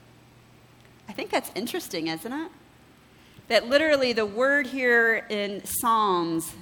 I 1.09 1.12
think 1.12 1.31
that's 1.31 1.53
interesting, 1.55 2.09
isn't 2.09 2.33
it? 2.33 2.51
That 3.47 3.69
literally 3.69 4.14
the 4.14 4.27
word 4.27 4.66
here 4.66 5.25
in 5.29 5.64
Psalms, 5.64 6.53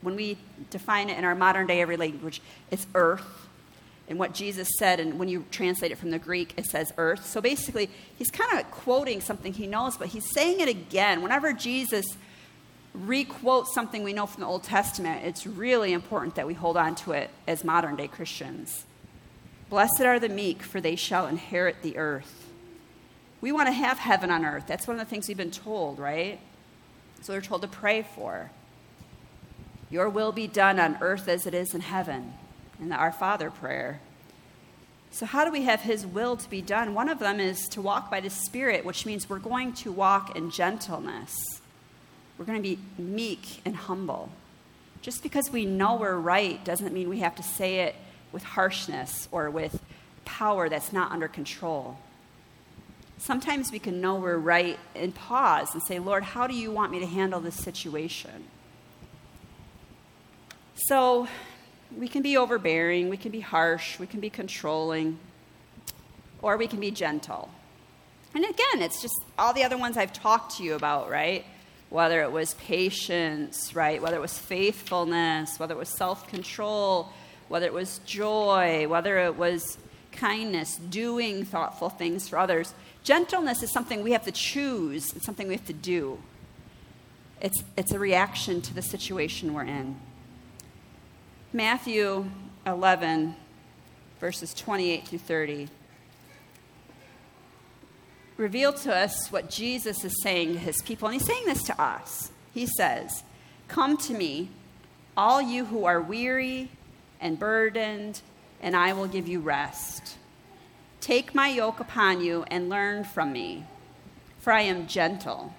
when 0.00 0.16
we 0.16 0.36
define 0.70 1.10
it 1.10 1.16
in 1.16 1.24
our 1.24 1.36
modern 1.36 1.68
day 1.68 1.80
every 1.80 1.96
language, 1.96 2.42
it's 2.72 2.88
earth 2.96 3.46
and 4.10 4.18
what 4.18 4.34
Jesus 4.34 4.68
said, 4.76 4.98
and 4.98 5.20
when 5.20 5.28
you 5.28 5.44
translate 5.52 5.92
it 5.92 5.96
from 5.96 6.10
the 6.10 6.18
Greek, 6.18 6.54
it 6.56 6.66
says 6.66 6.92
earth. 6.98 7.24
So 7.24 7.40
basically, 7.40 7.88
he's 8.16 8.28
kind 8.28 8.58
of 8.58 8.68
quoting 8.72 9.20
something 9.20 9.52
he 9.52 9.68
knows, 9.68 9.96
but 9.96 10.08
he's 10.08 10.28
saying 10.34 10.58
it 10.58 10.68
again. 10.68 11.22
Whenever 11.22 11.52
Jesus 11.52 12.04
requotes 12.98 13.68
something 13.68 14.02
we 14.02 14.12
know 14.12 14.26
from 14.26 14.40
the 14.40 14.48
Old 14.48 14.64
Testament, 14.64 15.24
it's 15.24 15.46
really 15.46 15.92
important 15.92 16.34
that 16.34 16.46
we 16.48 16.54
hold 16.54 16.76
on 16.76 16.96
to 16.96 17.12
it 17.12 17.30
as 17.46 17.62
modern 17.62 17.94
day 17.94 18.08
Christians. 18.08 18.84
Blessed 19.68 20.00
are 20.00 20.18
the 20.18 20.28
meek, 20.28 20.64
for 20.64 20.80
they 20.80 20.96
shall 20.96 21.28
inherit 21.28 21.80
the 21.82 21.96
earth. 21.96 22.48
We 23.40 23.52
want 23.52 23.68
to 23.68 23.72
have 23.72 23.98
heaven 23.98 24.28
on 24.32 24.44
earth. 24.44 24.64
That's 24.66 24.88
one 24.88 24.98
of 24.98 25.06
the 25.06 25.08
things 25.08 25.28
we've 25.28 25.36
been 25.36 25.52
told, 25.52 26.00
right? 26.00 26.40
So 27.20 27.32
we're 27.32 27.40
told 27.40 27.62
to 27.62 27.68
pray 27.68 28.02
for. 28.16 28.50
Your 29.88 30.08
will 30.08 30.32
be 30.32 30.48
done 30.48 30.80
on 30.80 30.98
earth 31.00 31.28
as 31.28 31.46
it 31.46 31.54
is 31.54 31.74
in 31.76 31.82
heaven 31.82 32.32
in 32.80 32.88
the 32.88 32.96
Our 32.96 33.12
Father 33.12 33.50
prayer. 33.50 34.00
So, 35.12 35.26
how 35.26 35.44
do 35.44 35.50
we 35.50 35.62
have 35.62 35.80
His 35.80 36.06
will 36.06 36.36
to 36.36 36.48
be 36.48 36.62
done? 36.62 36.94
One 36.94 37.08
of 37.08 37.18
them 37.18 37.40
is 37.40 37.68
to 37.70 37.82
walk 37.82 38.10
by 38.10 38.20
the 38.20 38.30
Spirit, 38.30 38.84
which 38.84 39.04
means 39.04 39.28
we're 39.28 39.38
going 39.38 39.72
to 39.74 39.90
walk 39.90 40.36
in 40.36 40.50
gentleness. 40.50 41.60
We're 42.38 42.44
going 42.44 42.62
to 42.62 42.76
be 42.76 42.78
meek 42.96 43.60
and 43.64 43.76
humble. 43.76 44.30
Just 45.02 45.22
because 45.22 45.50
we 45.50 45.64
know 45.64 45.96
we're 45.96 46.16
right 46.16 46.64
doesn't 46.64 46.92
mean 46.92 47.08
we 47.08 47.20
have 47.20 47.34
to 47.36 47.42
say 47.42 47.80
it 47.80 47.96
with 48.32 48.42
harshness 48.42 49.28
or 49.32 49.50
with 49.50 49.82
power 50.24 50.68
that's 50.68 50.92
not 50.92 51.10
under 51.10 51.26
control. 51.26 51.98
Sometimes 53.18 53.72
we 53.72 53.78
can 53.78 54.00
know 54.00 54.14
we're 54.14 54.38
right 54.38 54.78
and 54.94 55.14
pause 55.14 55.74
and 55.74 55.82
say, 55.82 55.98
Lord, 55.98 56.22
how 56.22 56.46
do 56.46 56.54
you 56.54 56.70
want 56.70 56.92
me 56.92 57.00
to 57.00 57.06
handle 57.06 57.40
this 57.40 57.56
situation? 57.56 58.44
So, 60.74 61.28
we 61.96 62.08
can 62.08 62.22
be 62.22 62.36
overbearing, 62.36 63.08
we 63.08 63.16
can 63.16 63.32
be 63.32 63.40
harsh, 63.40 63.98
we 63.98 64.06
can 64.06 64.20
be 64.20 64.30
controlling, 64.30 65.18
or 66.42 66.56
we 66.56 66.66
can 66.66 66.80
be 66.80 66.90
gentle. 66.90 67.50
And 68.34 68.44
again, 68.44 68.82
it's 68.82 69.02
just 69.02 69.14
all 69.38 69.52
the 69.52 69.64
other 69.64 69.76
ones 69.76 69.96
I've 69.96 70.12
talked 70.12 70.56
to 70.58 70.62
you 70.62 70.74
about, 70.74 71.10
right? 71.10 71.44
Whether 71.88 72.22
it 72.22 72.30
was 72.30 72.54
patience, 72.54 73.74
right? 73.74 74.00
Whether 74.00 74.16
it 74.16 74.20
was 74.20 74.38
faithfulness, 74.38 75.58
whether 75.58 75.74
it 75.74 75.78
was 75.78 75.88
self 75.88 76.28
control, 76.28 77.10
whether 77.48 77.66
it 77.66 77.72
was 77.72 77.98
joy, 78.06 78.86
whether 78.86 79.18
it 79.18 79.36
was 79.36 79.76
kindness, 80.12 80.76
doing 80.76 81.44
thoughtful 81.44 81.88
things 81.88 82.28
for 82.28 82.38
others. 82.38 82.74
Gentleness 83.02 83.62
is 83.62 83.72
something 83.72 84.04
we 84.04 84.12
have 84.12 84.24
to 84.24 84.32
choose, 84.32 85.12
it's 85.16 85.26
something 85.26 85.48
we 85.48 85.54
have 85.54 85.66
to 85.66 85.72
do. 85.72 86.18
It's, 87.40 87.64
it's 87.76 87.92
a 87.92 87.98
reaction 87.98 88.60
to 88.62 88.74
the 88.74 88.82
situation 88.82 89.54
we're 89.54 89.64
in. 89.64 89.96
Matthew 91.52 92.30
11, 92.64 93.34
verses 94.20 94.54
28 94.54 95.08
through 95.08 95.18
30, 95.18 95.68
reveal 98.36 98.72
to 98.72 98.94
us 98.94 99.32
what 99.32 99.50
Jesus 99.50 100.04
is 100.04 100.22
saying 100.22 100.52
to 100.52 100.60
his 100.60 100.80
people. 100.82 101.08
And 101.08 101.14
he's 101.14 101.26
saying 101.26 101.46
this 101.46 101.64
to 101.64 101.82
us. 101.82 102.30
He 102.54 102.66
says, 102.66 103.24
Come 103.66 103.96
to 103.96 104.14
me, 104.14 104.50
all 105.16 105.42
you 105.42 105.64
who 105.64 105.86
are 105.86 106.00
weary 106.00 106.70
and 107.20 107.36
burdened, 107.36 108.22
and 108.62 108.76
I 108.76 108.92
will 108.92 109.08
give 109.08 109.26
you 109.26 109.40
rest. 109.40 110.18
Take 111.00 111.34
my 111.34 111.48
yoke 111.48 111.80
upon 111.80 112.20
you 112.20 112.44
and 112.48 112.68
learn 112.68 113.02
from 113.02 113.32
me, 113.32 113.64
for 114.38 114.52
I 114.52 114.60
am 114.60 114.86
gentle 114.86 115.52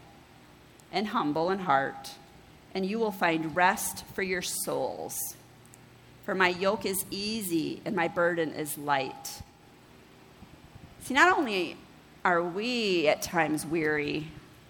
and 0.89 1.07
humble 1.07 1.49
in 1.49 1.59
heart, 1.59 2.11
and 2.73 2.85
you 2.85 2.97
will 2.97 3.11
find 3.11 3.57
rest 3.57 4.05
for 4.13 4.23
your 4.23 4.41
souls. 4.41 5.35
For 6.31 6.35
my 6.35 6.47
yoke 6.47 6.85
is 6.85 7.03
easy 7.11 7.81
and 7.83 7.93
my 7.93 8.07
burden 8.07 8.53
is 8.53 8.77
light. 8.77 9.41
See, 11.01 11.13
not 11.13 11.37
only 11.37 11.75
are 12.23 12.41
we 12.41 13.09
at 13.09 13.21
times 13.21 13.65
weary 13.65 14.27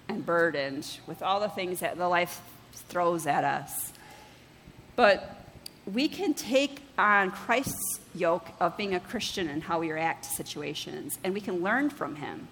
and 0.08 0.26
burdened 0.26 0.98
with 1.06 1.22
all 1.22 1.40
the 1.40 1.50
things 1.50 1.82
that 1.82 2.00
the 2.00 2.10
life 2.10 2.42
throws 2.74 3.28
at 3.28 3.44
us, 3.44 3.94
but 4.96 5.36
we 5.86 6.08
can 6.08 6.34
take 6.34 6.82
on 6.98 7.30
Christ's 7.30 8.00
yoke 8.16 8.48
of 8.60 8.76
being 8.76 8.96
a 8.96 9.00
Christian 9.00 9.48
and 9.48 9.62
how 9.62 9.82
we 9.82 9.92
react 9.92 10.24
to 10.24 10.30
situations, 10.32 11.20
and 11.24 11.32
we 11.32 11.42
can 11.42 11.62
learn 11.62 11.92
from 11.92 12.16
him. 12.16 12.48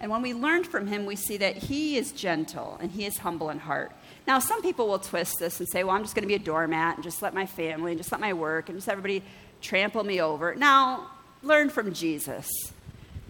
And 0.00 0.10
when 0.10 0.20
we 0.20 0.34
learn 0.34 0.64
from 0.64 0.88
him, 0.88 1.06
we 1.06 1.14
see 1.14 1.36
that 1.36 1.58
he 1.58 1.96
is 1.96 2.10
gentle 2.10 2.76
and 2.80 2.90
he 2.90 3.06
is 3.06 3.18
humble 3.18 3.50
in 3.50 3.60
heart. 3.60 3.92
Now, 4.26 4.38
some 4.38 4.62
people 4.62 4.86
will 4.88 4.98
twist 4.98 5.38
this 5.40 5.58
and 5.58 5.68
say, 5.68 5.82
well, 5.82 5.96
I'm 5.96 6.02
just 6.02 6.14
going 6.14 6.22
to 6.22 6.28
be 6.28 6.34
a 6.34 6.38
doormat 6.38 6.96
and 6.96 7.04
just 7.04 7.22
let 7.22 7.34
my 7.34 7.46
family 7.46 7.92
and 7.92 7.98
just 7.98 8.12
let 8.12 8.20
my 8.20 8.32
work 8.32 8.68
and 8.68 8.78
just 8.78 8.88
everybody 8.88 9.22
trample 9.60 10.04
me 10.04 10.20
over. 10.20 10.54
Now, 10.54 11.10
learn 11.42 11.70
from 11.70 11.92
Jesus. 11.92 12.48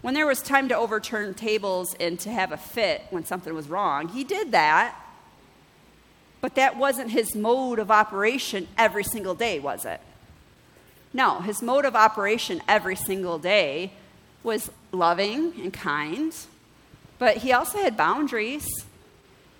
When 0.01 0.13
there 0.13 0.27
was 0.27 0.41
time 0.41 0.67
to 0.69 0.75
overturn 0.75 1.33
tables 1.33 1.95
and 1.99 2.19
to 2.19 2.29
have 2.29 2.51
a 2.51 2.57
fit 2.57 3.03
when 3.09 3.25
something 3.25 3.53
was 3.53 3.69
wrong, 3.69 4.09
he 4.09 4.23
did 4.23 4.51
that. 4.51 4.95
But 6.41 6.55
that 6.55 6.77
wasn't 6.77 7.11
his 7.11 7.35
mode 7.35 7.79
of 7.79 7.89
operation 7.89 8.67
every 8.77 9.05
single 9.05 9.33
day, 9.33 9.59
was 9.59 9.85
it? 9.85 10.01
No, 11.13 11.39
his 11.39 11.61
mode 11.61 11.85
of 11.85 11.95
operation 11.95 12.61
every 12.67 12.97
single 12.97 13.39
day 13.39 13.93
was 14.43 14.69
loving 14.91 15.53
and 15.61 15.71
kind, 15.71 16.35
but 17.17 17.37
he 17.37 17.53
also 17.53 17.77
had 17.77 17.95
boundaries. 17.95 18.67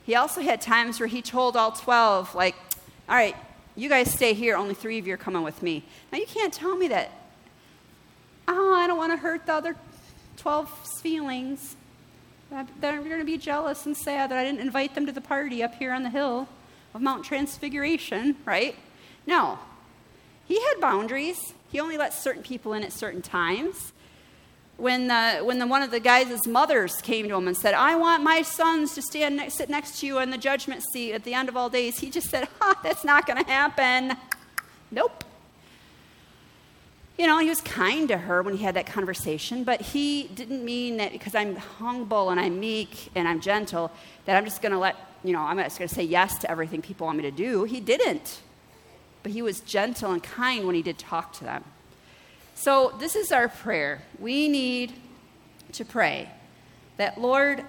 He 0.06 0.16
also 0.16 0.42
had 0.42 0.62
times 0.62 1.00
where 1.00 1.08
he 1.08 1.22
told 1.22 1.56
all 1.56 1.72
12, 1.72 2.36
like, 2.36 2.56
all 3.08 3.16
right, 3.16 3.36
you 3.76 3.90
guys 3.90 4.12
stay 4.12 4.34
here, 4.34 4.56
only 4.56 4.74
three 4.74 5.00
of 5.00 5.08
you 5.08 5.14
are 5.14 5.18
coming 5.18 5.44
with 5.44 5.64
me. 5.64 5.84
Now, 6.12 6.18
you 6.18 6.26
can't 6.26 6.54
tell 6.54 6.76
me 6.76 6.90
that, 6.90 7.10
oh, 8.48 8.74
I 8.76 8.86
don't 8.88 8.98
want 8.98 9.14
to 9.14 9.18
hurt 9.18 9.46
the 9.46 9.54
other 9.54 9.76
12's 10.38 11.00
feelings. 11.00 11.78
They're 12.52 13.02
going 13.02 13.20
to 13.20 13.26
be 13.26 13.38
jealous 13.38 13.86
and 13.86 13.96
sad 13.96 14.30
that 14.32 14.38
I 14.38 14.44
didn't 14.44 14.60
invite 14.60 14.94
them 14.94 15.06
to 15.06 15.12
the 15.12 15.22
party 15.22 15.64
up 15.64 15.76
here 15.76 15.94
on 15.94 16.04
the 16.04 16.10
hill 16.10 16.50
of 16.94 17.02
Mount 17.02 17.24
Transfiguration, 17.24 18.36
right? 18.46 18.76
No. 19.26 19.58
He 20.46 20.62
had 20.62 20.82
boundaries. 20.82 21.54
He 21.72 21.80
only 21.80 21.98
let 21.98 22.14
certain 22.14 22.44
people 22.44 22.74
in 22.74 22.84
at 22.84 22.92
certain 22.92 23.22
times. 23.22 23.93
When, 24.84 25.08
the, 25.08 25.40
when 25.46 25.60
the, 25.60 25.66
one 25.66 25.82
of 25.82 25.92
the 25.92 26.02
guys' 26.02 26.46
mothers 26.46 26.98
came 26.98 27.30
to 27.30 27.36
him 27.36 27.48
and 27.48 27.56
said, 27.56 27.74
I 27.74 27.96
want 27.96 28.22
my 28.22 28.42
sons 28.42 28.94
to 28.96 29.02
stand 29.02 29.38
next, 29.38 29.54
sit 29.54 29.70
next 29.70 30.02
to 30.02 30.06
you 30.06 30.20
in 30.20 30.30
the 30.30 30.38
judgment 30.38 30.84
seat 30.92 31.14
at 31.14 31.24
the 31.24 31.34
end 31.34 31.48
of 31.48 31.56
all 31.56 31.70
days, 31.70 32.00
he 32.00 32.10
just 32.10 32.30
said, 32.30 32.50
ha, 32.60 32.78
that's 32.84 33.06
not 33.06 33.26
going 33.26 33.42
to 33.42 33.50
happen. 33.50 34.18
Nope. 34.92 35.24
You 37.18 37.28
know, 37.28 37.40
he 37.40 37.48
was 37.48 37.62
kind 37.62 38.10
to 38.10 38.18
her 38.18 38.42
when 38.42 38.58
he 38.58 38.62
had 38.62 38.76
that 38.76 38.86
conversation, 38.86 39.64
but 39.64 39.80
he 39.80 40.24
didn't 40.36 40.66
mean 40.66 40.98
that 40.98 41.14
because 41.14 41.34
I'm 41.34 41.56
humble 41.56 42.30
and 42.30 42.38
I'm 42.38 42.60
meek 42.60 43.10
and 43.16 43.26
I'm 43.26 43.40
gentle, 43.40 43.90
that 44.26 44.36
I'm 44.36 44.44
just 44.44 44.62
going 44.62 44.74
to 44.74 44.80
let 44.80 44.98
you 45.24 45.32
know, 45.32 45.44
I'm 45.44 45.60
just 45.60 45.80
going 45.80 45.88
to 45.88 45.96
say 45.96 46.04
yes 46.04 46.40
to 46.40 46.52
everything 46.52 46.82
people 46.82 47.06
want 47.06 47.20
me 47.20 47.24
to 47.24 47.32
do. 47.32 47.64
He 47.64 47.80
didn't. 47.80 48.42
But 49.24 49.32
he 49.32 49.42
was 49.42 49.62
gentle 49.62 50.12
and 50.12 50.22
kind 50.22 50.66
when 50.66 50.76
he 50.76 50.82
did 50.82 50.98
talk 50.98 51.32
to 51.36 51.46
them. 51.46 51.64
So, 52.64 52.94
this 52.98 53.18
is 53.18 53.34
our 53.34 53.50
prayer. 53.50 54.04
We 54.20 54.48
need 54.48 54.94
to 55.74 55.84
pray 55.84 56.30
that, 56.96 57.20
Lord, 57.20 57.62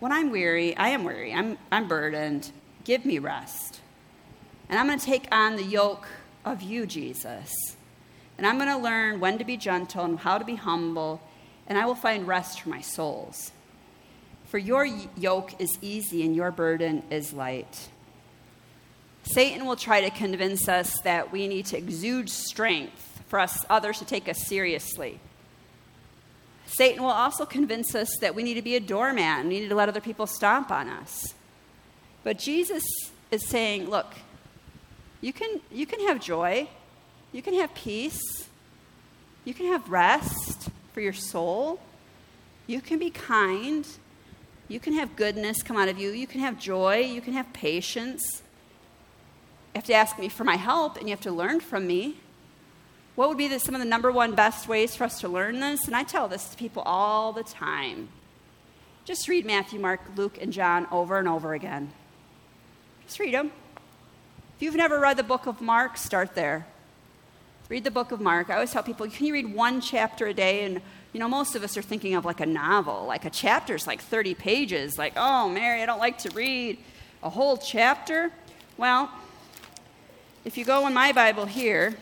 when 0.00 0.10
I'm 0.10 0.32
weary, 0.32 0.76
I 0.76 0.88
am 0.88 1.04
weary, 1.04 1.32
I'm, 1.32 1.56
I'm 1.70 1.86
burdened, 1.86 2.50
give 2.82 3.04
me 3.04 3.20
rest. 3.20 3.80
And 4.68 4.80
I'm 4.80 4.88
going 4.88 4.98
to 4.98 5.06
take 5.06 5.28
on 5.30 5.54
the 5.54 5.62
yoke 5.62 6.08
of 6.44 6.60
you, 6.60 6.86
Jesus. 6.86 7.52
And 8.36 8.48
I'm 8.48 8.58
going 8.58 8.68
to 8.68 8.78
learn 8.78 9.20
when 9.20 9.38
to 9.38 9.44
be 9.44 9.56
gentle 9.56 10.04
and 10.04 10.18
how 10.18 10.38
to 10.38 10.44
be 10.44 10.56
humble, 10.56 11.20
and 11.68 11.78
I 11.78 11.86
will 11.86 11.94
find 11.94 12.26
rest 12.26 12.62
for 12.62 12.68
my 12.68 12.80
souls. 12.80 13.52
For 14.46 14.58
your 14.58 14.86
yoke 14.86 15.54
is 15.60 15.78
easy 15.80 16.24
and 16.24 16.34
your 16.34 16.50
burden 16.50 17.04
is 17.10 17.32
light. 17.32 17.90
Satan 19.22 19.66
will 19.66 19.76
try 19.76 20.00
to 20.00 20.10
convince 20.10 20.68
us 20.68 20.98
that 21.02 21.30
we 21.30 21.46
need 21.46 21.66
to 21.66 21.78
exude 21.78 22.28
strength 22.28 23.09
for 23.30 23.38
us 23.38 23.64
others 23.70 23.98
to 24.00 24.04
take 24.04 24.28
us 24.28 24.46
seriously. 24.46 25.18
Satan 26.66 27.02
will 27.02 27.10
also 27.10 27.46
convince 27.46 27.94
us 27.94 28.10
that 28.20 28.34
we 28.34 28.42
need 28.42 28.54
to 28.54 28.62
be 28.62 28.76
a 28.76 28.80
doorman, 28.80 29.48
we 29.48 29.60
need 29.60 29.68
to 29.70 29.74
let 29.74 29.88
other 29.88 30.02
people 30.02 30.26
stomp 30.26 30.70
on 30.70 30.90
us. 30.90 31.34
But 32.22 32.38
Jesus 32.38 32.82
is 33.30 33.48
saying, 33.48 33.88
look, 33.88 34.12
you 35.22 35.32
can, 35.32 35.62
you 35.72 35.86
can 35.86 36.00
have 36.06 36.20
joy, 36.20 36.68
you 37.32 37.40
can 37.40 37.54
have 37.54 37.72
peace, 37.74 38.20
you 39.46 39.54
can 39.54 39.66
have 39.68 39.88
rest 39.88 40.68
for 40.92 41.00
your 41.00 41.14
soul, 41.14 41.80
you 42.66 42.82
can 42.82 42.98
be 42.98 43.08
kind, 43.08 43.86
you 44.70 44.78
can 44.78 44.92
have 44.92 45.16
goodness 45.16 45.64
come 45.64 45.76
out 45.76 45.88
of 45.88 45.98
you. 45.98 46.10
You 46.10 46.28
can 46.28 46.40
have 46.40 46.56
joy. 46.56 46.98
You 46.98 47.20
can 47.20 47.32
have 47.32 47.52
patience. 47.52 48.42
You 49.74 49.78
have 49.80 49.84
to 49.86 49.94
ask 49.94 50.16
me 50.16 50.28
for 50.28 50.44
my 50.44 50.54
help, 50.54 50.96
and 50.96 51.08
you 51.08 51.10
have 51.10 51.22
to 51.22 51.32
learn 51.32 51.58
from 51.58 51.88
me. 51.88 52.18
What 53.20 53.28
would 53.28 53.36
be 53.36 53.48
the, 53.48 53.60
some 53.60 53.74
of 53.74 53.82
the 53.82 53.86
number 53.86 54.10
one 54.10 54.34
best 54.34 54.66
ways 54.66 54.96
for 54.96 55.04
us 55.04 55.20
to 55.20 55.28
learn 55.28 55.60
this? 55.60 55.86
And 55.86 55.94
I 55.94 56.04
tell 56.04 56.26
this 56.26 56.48
to 56.48 56.56
people 56.56 56.82
all 56.86 57.34
the 57.34 57.42
time. 57.42 58.08
Just 59.04 59.28
read 59.28 59.44
Matthew, 59.44 59.78
Mark, 59.78 60.00
Luke, 60.16 60.38
and 60.40 60.50
John 60.50 60.86
over 60.90 61.18
and 61.18 61.28
over 61.28 61.52
again. 61.52 61.92
Just 63.04 63.18
read 63.18 63.34
them. 63.34 63.52
If 64.56 64.62
you've 64.62 64.74
never 64.74 64.98
read 64.98 65.18
the 65.18 65.22
book 65.22 65.44
of 65.44 65.60
Mark, 65.60 65.98
start 65.98 66.34
there. 66.34 66.66
Read 67.68 67.84
the 67.84 67.90
book 67.90 68.10
of 68.10 68.22
Mark. 68.22 68.48
I 68.48 68.54
always 68.54 68.70
tell 68.70 68.82
people, 68.82 69.06
can 69.10 69.26
you 69.26 69.34
read 69.34 69.54
one 69.54 69.82
chapter 69.82 70.26
a 70.26 70.32
day 70.32 70.64
and 70.64 70.80
you 71.12 71.20
know, 71.20 71.28
most 71.28 71.54
of 71.54 71.62
us 71.62 71.76
are 71.76 71.82
thinking 71.82 72.14
of 72.14 72.24
like 72.24 72.40
a 72.40 72.46
novel, 72.46 73.04
like 73.04 73.26
a 73.26 73.30
chapter's 73.30 73.86
like 73.86 74.00
30 74.00 74.32
pages, 74.32 74.96
like, 74.96 75.12
oh, 75.16 75.46
Mary, 75.50 75.82
I 75.82 75.84
don't 75.84 75.98
like 75.98 76.16
to 76.20 76.30
read 76.30 76.78
a 77.22 77.28
whole 77.28 77.58
chapter. 77.58 78.32
Well, 78.78 79.10
if 80.46 80.56
you 80.56 80.64
go 80.64 80.86
in 80.86 80.94
my 80.94 81.12
Bible 81.12 81.44
here, 81.44 81.98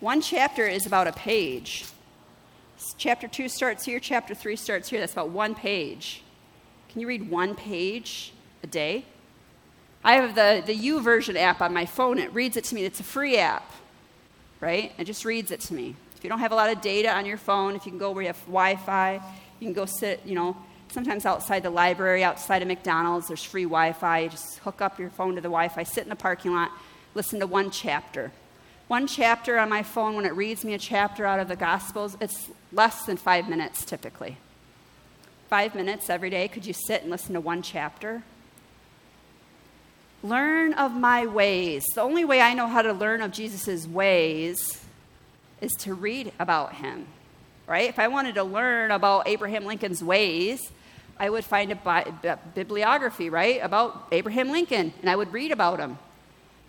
one 0.00 0.20
chapter 0.20 0.66
is 0.66 0.86
about 0.86 1.08
a 1.08 1.12
page. 1.12 1.84
Chapter 2.96 3.26
2 3.26 3.48
starts 3.48 3.84
here, 3.84 3.98
chapter 3.98 4.34
3 4.34 4.54
starts 4.54 4.88
here. 4.88 5.00
That's 5.00 5.12
about 5.12 5.30
one 5.30 5.54
page. 5.54 6.22
Can 6.88 7.00
you 7.00 7.08
read 7.08 7.28
one 7.28 7.56
page 7.56 8.32
a 8.62 8.68
day? 8.68 9.04
I 10.04 10.14
have 10.14 10.36
the, 10.36 10.62
the 10.64 10.74
YouVersion 10.74 11.36
app 11.36 11.60
on 11.60 11.74
my 11.74 11.84
phone. 11.84 12.18
It 12.18 12.32
reads 12.32 12.56
it 12.56 12.64
to 12.64 12.74
me. 12.74 12.84
It's 12.84 13.00
a 13.00 13.04
free 13.04 13.38
app, 13.38 13.68
right? 14.60 14.92
It 14.98 15.04
just 15.04 15.24
reads 15.24 15.50
it 15.50 15.60
to 15.62 15.74
me. 15.74 15.96
If 16.16 16.22
you 16.22 16.30
don't 16.30 16.38
have 16.38 16.52
a 16.52 16.56
lot 16.56 16.70
of 16.70 16.80
data 16.80 17.12
on 17.12 17.26
your 17.26 17.36
phone, 17.36 17.74
if 17.74 17.84
you 17.84 17.90
can 17.90 17.98
go 17.98 18.12
where 18.12 18.22
you 18.22 18.28
have 18.28 18.40
Wi 18.46 18.76
Fi, 18.76 19.14
you 19.58 19.66
can 19.66 19.72
go 19.72 19.84
sit, 19.84 20.20
you 20.24 20.36
know, 20.36 20.56
sometimes 20.88 21.26
outside 21.26 21.64
the 21.64 21.70
library, 21.70 22.22
outside 22.22 22.62
of 22.62 22.68
McDonald's, 22.68 23.26
there's 23.26 23.42
free 23.42 23.64
Wi 23.64 23.92
Fi. 23.92 24.28
Just 24.28 24.58
hook 24.58 24.80
up 24.80 24.98
your 25.00 25.10
phone 25.10 25.34
to 25.34 25.40
the 25.40 25.48
Wi 25.48 25.68
Fi, 25.68 25.82
sit 25.82 26.04
in 26.04 26.08
the 26.08 26.16
parking 26.16 26.52
lot, 26.52 26.70
listen 27.14 27.40
to 27.40 27.46
one 27.48 27.70
chapter. 27.70 28.30
One 28.88 29.06
chapter 29.06 29.58
on 29.58 29.68
my 29.68 29.82
phone, 29.82 30.16
when 30.16 30.24
it 30.24 30.34
reads 30.34 30.64
me 30.64 30.72
a 30.72 30.78
chapter 30.78 31.26
out 31.26 31.40
of 31.40 31.48
the 31.48 31.56
Gospels, 31.56 32.16
it's 32.22 32.48
less 32.72 33.04
than 33.04 33.18
five 33.18 33.46
minutes 33.46 33.84
typically. 33.84 34.38
Five 35.50 35.74
minutes 35.74 36.08
every 36.08 36.30
day, 36.30 36.48
could 36.48 36.64
you 36.64 36.72
sit 36.72 37.02
and 37.02 37.10
listen 37.10 37.34
to 37.34 37.40
one 37.40 37.60
chapter? 37.60 38.22
Learn 40.22 40.72
of 40.72 40.92
my 40.94 41.26
ways. 41.26 41.84
The 41.94 42.00
only 42.00 42.24
way 42.24 42.40
I 42.40 42.54
know 42.54 42.66
how 42.66 42.80
to 42.80 42.94
learn 42.94 43.20
of 43.20 43.30
Jesus' 43.30 43.86
ways 43.86 44.82
is 45.60 45.72
to 45.80 45.92
read 45.92 46.32
about 46.38 46.76
him, 46.76 47.08
right? 47.66 47.90
If 47.90 47.98
I 47.98 48.08
wanted 48.08 48.36
to 48.36 48.42
learn 48.42 48.90
about 48.90 49.28
Abraham 49.28 49.66
Lincoln's 49.66 50.02
ways, 50.02 50.72
I 51.20 51.28
would 51.28 51.44
find 51.44 51.70
a 51.72 51.76
bi- 51.76 52.10
bibliography, 52.54 53.28
right, 53.28 53.60
about 53.62 54.08
Abraham 54.12 54.48
Lincoln, 54.48 54.94
and 55.02 55.10
I 55.10 55.16
would 55.16 55.30
read 55.30 55.52
about 55.52 55.78
him. 55.78 55.98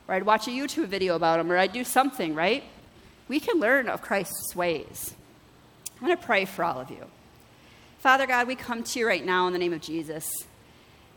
Or 0.10 0.14
I'd 0.14 0.24
watch 0.24 0.48
a 0.48 0.52
YouTube 0.52 0.88
video 0.88 1.16
about 1.16 1.40
him, 1.40 1.52
or 1.52 1.58
I'd 1.58 1.72
do 1.72 1.84
something, 1.84 2.34
right? 2.34 2.64
We 3.28 3.40
can 3.40 3.60
learn 3.60 3.88
of 3.88 4.02
Christ's 4.02 4.56
ways. 4.56 5.14
I'm 6.02 6.08
going 6.08 6.18
to 6.18 6.26
pray 6.26 6.46
for 6.46 6.66
all 6.66 6.80
of 6.80 6.90
you. 6.90 7.06
Father 8.00 8.26
God, 8.26 8.48
we 8.48 8.56
come 8.56 8.82
to 8.82 9.00
you 9.00 9.06
right 9.06 9.24
now 9.24 9.46
in 9.46 9.54
the 9.54 9.60
name 9.60 9.72
of 9.72 9.82
Jesus, 9.82 10.28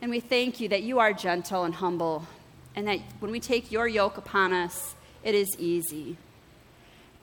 and 0.03 0.11
we 0.11 0.21
thank 0.21 0.61
you 0.61 0.69
that 0.69 0.83
you 0.83 0.99
are 0.99 1.15
gentle 1.15 1.65
and 1.65 1.75
humble, 1.75 2.27
and 2.77 2.87
that 2.87 2.99
when 3.21 3.33
we 3.33 3.41
take 3.41 3.73
your 3.73 3.89
yoke 3.89 4.19
upon 4.19 4.53
us, 4.53 4.95
it 5.25 5.35
is 5.35 5.49
easy. 5.59 6.19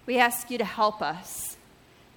We 0.07 0.17
ask 0.17 0.49
you 0.49 0.57
to 0.57 0.65
help 0.65 1.03
us 1.03 1.55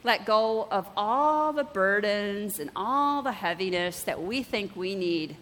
let 0.03 0.25
go 0.25 0.67
of 0.71 0.89
all 0.97 1.53
the 1.53 1.65
burdens 1.65 2.59
and 2.59 2.71
all 2.75 3.21
the 3.21 3.33
heaviness 3.33 4.03
that 4.05 4.23
we 4.23 4.43
think 4.43 4.75
we 4.75 4.95
need 4.95 5.37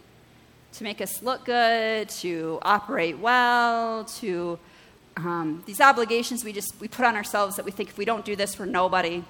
to 0.75 0.85
make 0.85 1.01
us 1.01 1.23
look 1.23 1.45
good, 1.45 2.09
to 2.09 2.59
operate 2.63 3.19
well, 3.19 4.05
to 4.05 4.59
um, 5.17 5.63
these 5.67 5.81
obligations 5.81 6.45
we 6.45 6.53
just 6.53 6.75
we 6.81 6.89
put 6.89 7.05
on 7.05 7.17
ourselves 7.17 7.57
that 7.57 7.65
we 7.65 7.71
think 7.71 7.91
if 7.91 7.99
we 7.99 8.05
don't 8.05 8.25
do 8.25 8.37
this, 8.37 8.59
we're 8.59 8.67
nobody. 8.67 9.25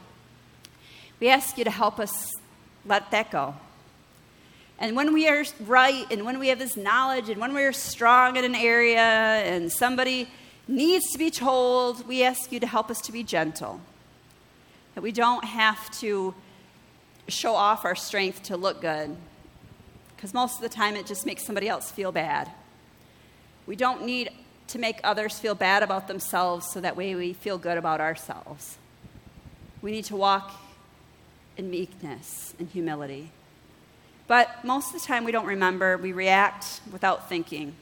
We 1.18 1.28
ask 1.28 1.58
you 1.58 1.64
to 1.64 1.70
help 1.70 1.98
us 1.98 2.32
let 2.86 3.10
that 3.10 3.30
go. 3.30 3.54
And 4.78 4.96
when 4.96 5.12
we 5.12 5.28
are 5.28 5.44
right, 5.60 6.06
and 6.10 6.24
when 6.24 6.38
we 6.38 6.48
have 6.48 6.58
this 6.58 6.76
knowledge, 6.76 7.28
and 7.28 7.38
when 7.38 7.52
we 7.52 7.62
are 7.62 7.72
strong 7.72 8.36
in 8.36 8.44
an 8.44 8.54
area, 8.54 9.00
and 9.00 9.70
somebody 9.70 10.28
needs 10.66 11.10
to 11.12 11.18
be 11.18 11.30
told, 11.30 12.08
we 12.08 12.24
ask 12.24 12.50
you 12.50 12.60
to 12.60 12.66
help 12.66 12.90
us 12.90 13.00
to 13.02 13.12
be 13.12 13.22
gentle. 13.22 13.80
That 14.94 15.02
we 15.02 15.12
don't 15.12 15.44
have 15.44 15.90
to 15.98 16.34
show 17.28 17.54
off 17.54 17.84
our 17.84 17.94
strength 17.94 18.44
to 18.44 18.56
look 18.56 18.80
good, 18.80 19.16
because 20.20 20.34
most 20.34 20.56
of 20.56 20.60
the 20.60 20.68
time 20.68 20.96
it 20.96 21.06
just 21.06 21.24
makes 21.24 21.46
somebody 21.46 21.66
else 21.66 21.90
feel 21.90 22.12
bad. 22.12 22.50
We 23.66 23.74
don't 23.74 24.04
need 24.04 24.28
to 24.66 24.78
make 24.78 25.00
others 25.02 25.38
feel 25.38 25.54
bad 25.54 25.82
about 25.82 26.08
themselves 26.08 26.70
so 26.70 26.78
that 26.82 26.94
way 26.94 27.14
we 27.14 27.32
feel 27.32 27.56
good 27.56 27.78
about 27.78 28.02
ourselves. 28.02 28.76
We 29.80 29.92
need 29.92 30.04
to 30.04 30.16
walk 30.16 30.60
in 31.56 31.70
meekness 31.70 32.52
and 32.58 32.68
humility. 32.68 33.30
But 34.26 34.62
most 34.62 34.94
of 34.94 35.00
the 35.00 35.06
time 35.06 35.24
we 35.24 35.32
don't 35.32 35.46
remember, 35.46 35.96
we 35.96 36.12
react 36.12 36.82
without 36.92 37.30
thinking. 37.30 37.72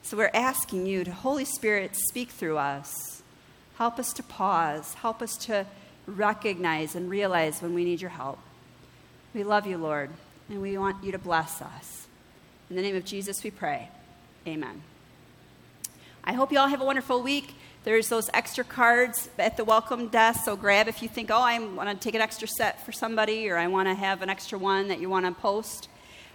So 0.00 0.16
we're 0.16 0.30
asking 0.32 0.86
you 0.86 1.04
to, 1.04 1.12
Holy 1.12 1.44
Spirit, 1.44 1.94
speak 1.94 2.30
through 2.30 2.56
us. 2.56 3.20
Help 3.76 3.98
us 3.98 4.14
to 4.14 4.22
pause. 4.22 4.94
Help 4.94 5.20
us 5.20 5.36
to 5.44 5.66
recognize 6.06 6.94
and 6.94 7.10
realize 7.10 7.60
when 7.60 7.74
we 7.74 7.84
need 7.84 8.00
your 8.00 8.12
help. 8.12 8.38
We 9.34 9.44
love 9.44 9.66
you, 9.66 9.76
Lord, 9.76 10.08
and 10.50 10.60
we 10.60 10.76
want 10.76 11.02
you 11.02 11.12
to 11.12 11.18
bless 11.18 11.62
us. 11.62 12.08
In 12.68 12.76
the 12.76 12.82
name 12.82 12.96
of 12.96 13.04
Jesus, 13.04 13.42
we 13.42 13.50
pray. 13.50 13.88
Amen. 14.46 14.82
I 16.24 16.32
hope 16.32 16.52
you 16.52 16.58
all 16.58 16.68
have 16.68 16.80
a 16.80 16.84
wonderful 16.84 17.22
week. 17.22 17.54
There's 17.84 18.08
those 18.08 18.28
extra 18.34 18.64
cards 18.64 19.30
at 19.38 19.56
the 19.56 19.64
welcome 19.64 20.08
desk, 20.08 20.44
so 20.44 20.56
grab 20.56 20.86
if 20.86 21.02
you 21.02 21.08
think, 21.08 21.30
oh, 21.30 21.40
I 21.40 21.58
want 21.58 21.88
to 21.88 21.96
take 21.96 22.14
an 22.14 22.20
extra 22.20 22.46
set 22.46 22.84
for 22.84 22.92
somebody, 22.92 23.48
or 23.48 23.56
I 23.56 23.68
want 23.68 23.88
to 23.88 23.94
have 23.94 24.22
an 24.22 24.28
extra 24.28 24.58
one 24.58 24.88
that 24.88 25.00
you 25.00 25.08
want 25.08 25.24
to 25.24 25.32
post. 25.32 25.88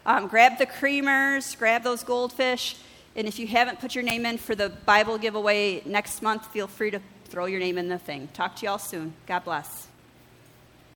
Um, 0.05 0.27
grab 0.27 0.57
the 0.57 0.65
creamers, 0.65 1.57
grab 1.57 1.83
those 1.83 2.03
goldfish, 2.03 2.77
and 3.15 3.27
if 3.27 3.37
you 3.37 3.47
haven't 3.47 3.79
put 3.79 3.95
your 3.95 4.03
name 4.03 4.25
in 4.25 4.37
for 4.37 4.55
the 4.55 4.69
Bible 4.69 5.17
giveaway 5.17 5.83
next 5.85 6.21
month, 6.21 6.47
feel 6.47 6.67
free 6.67 6.91
to 6.91 7.01
throw 7.25 7.45
your 7.45 7.59
name 7.59 7.77
in 7.77 7.89
the 7.89 7.99
thing. 7.99 8.27
Talk 8.33 8.55
to 8.57 8.63
you 8.63 8.71
all 8.71 8.79
soon. 8.79 9.13
God 9.27 9.43
bless. 9.43 9.87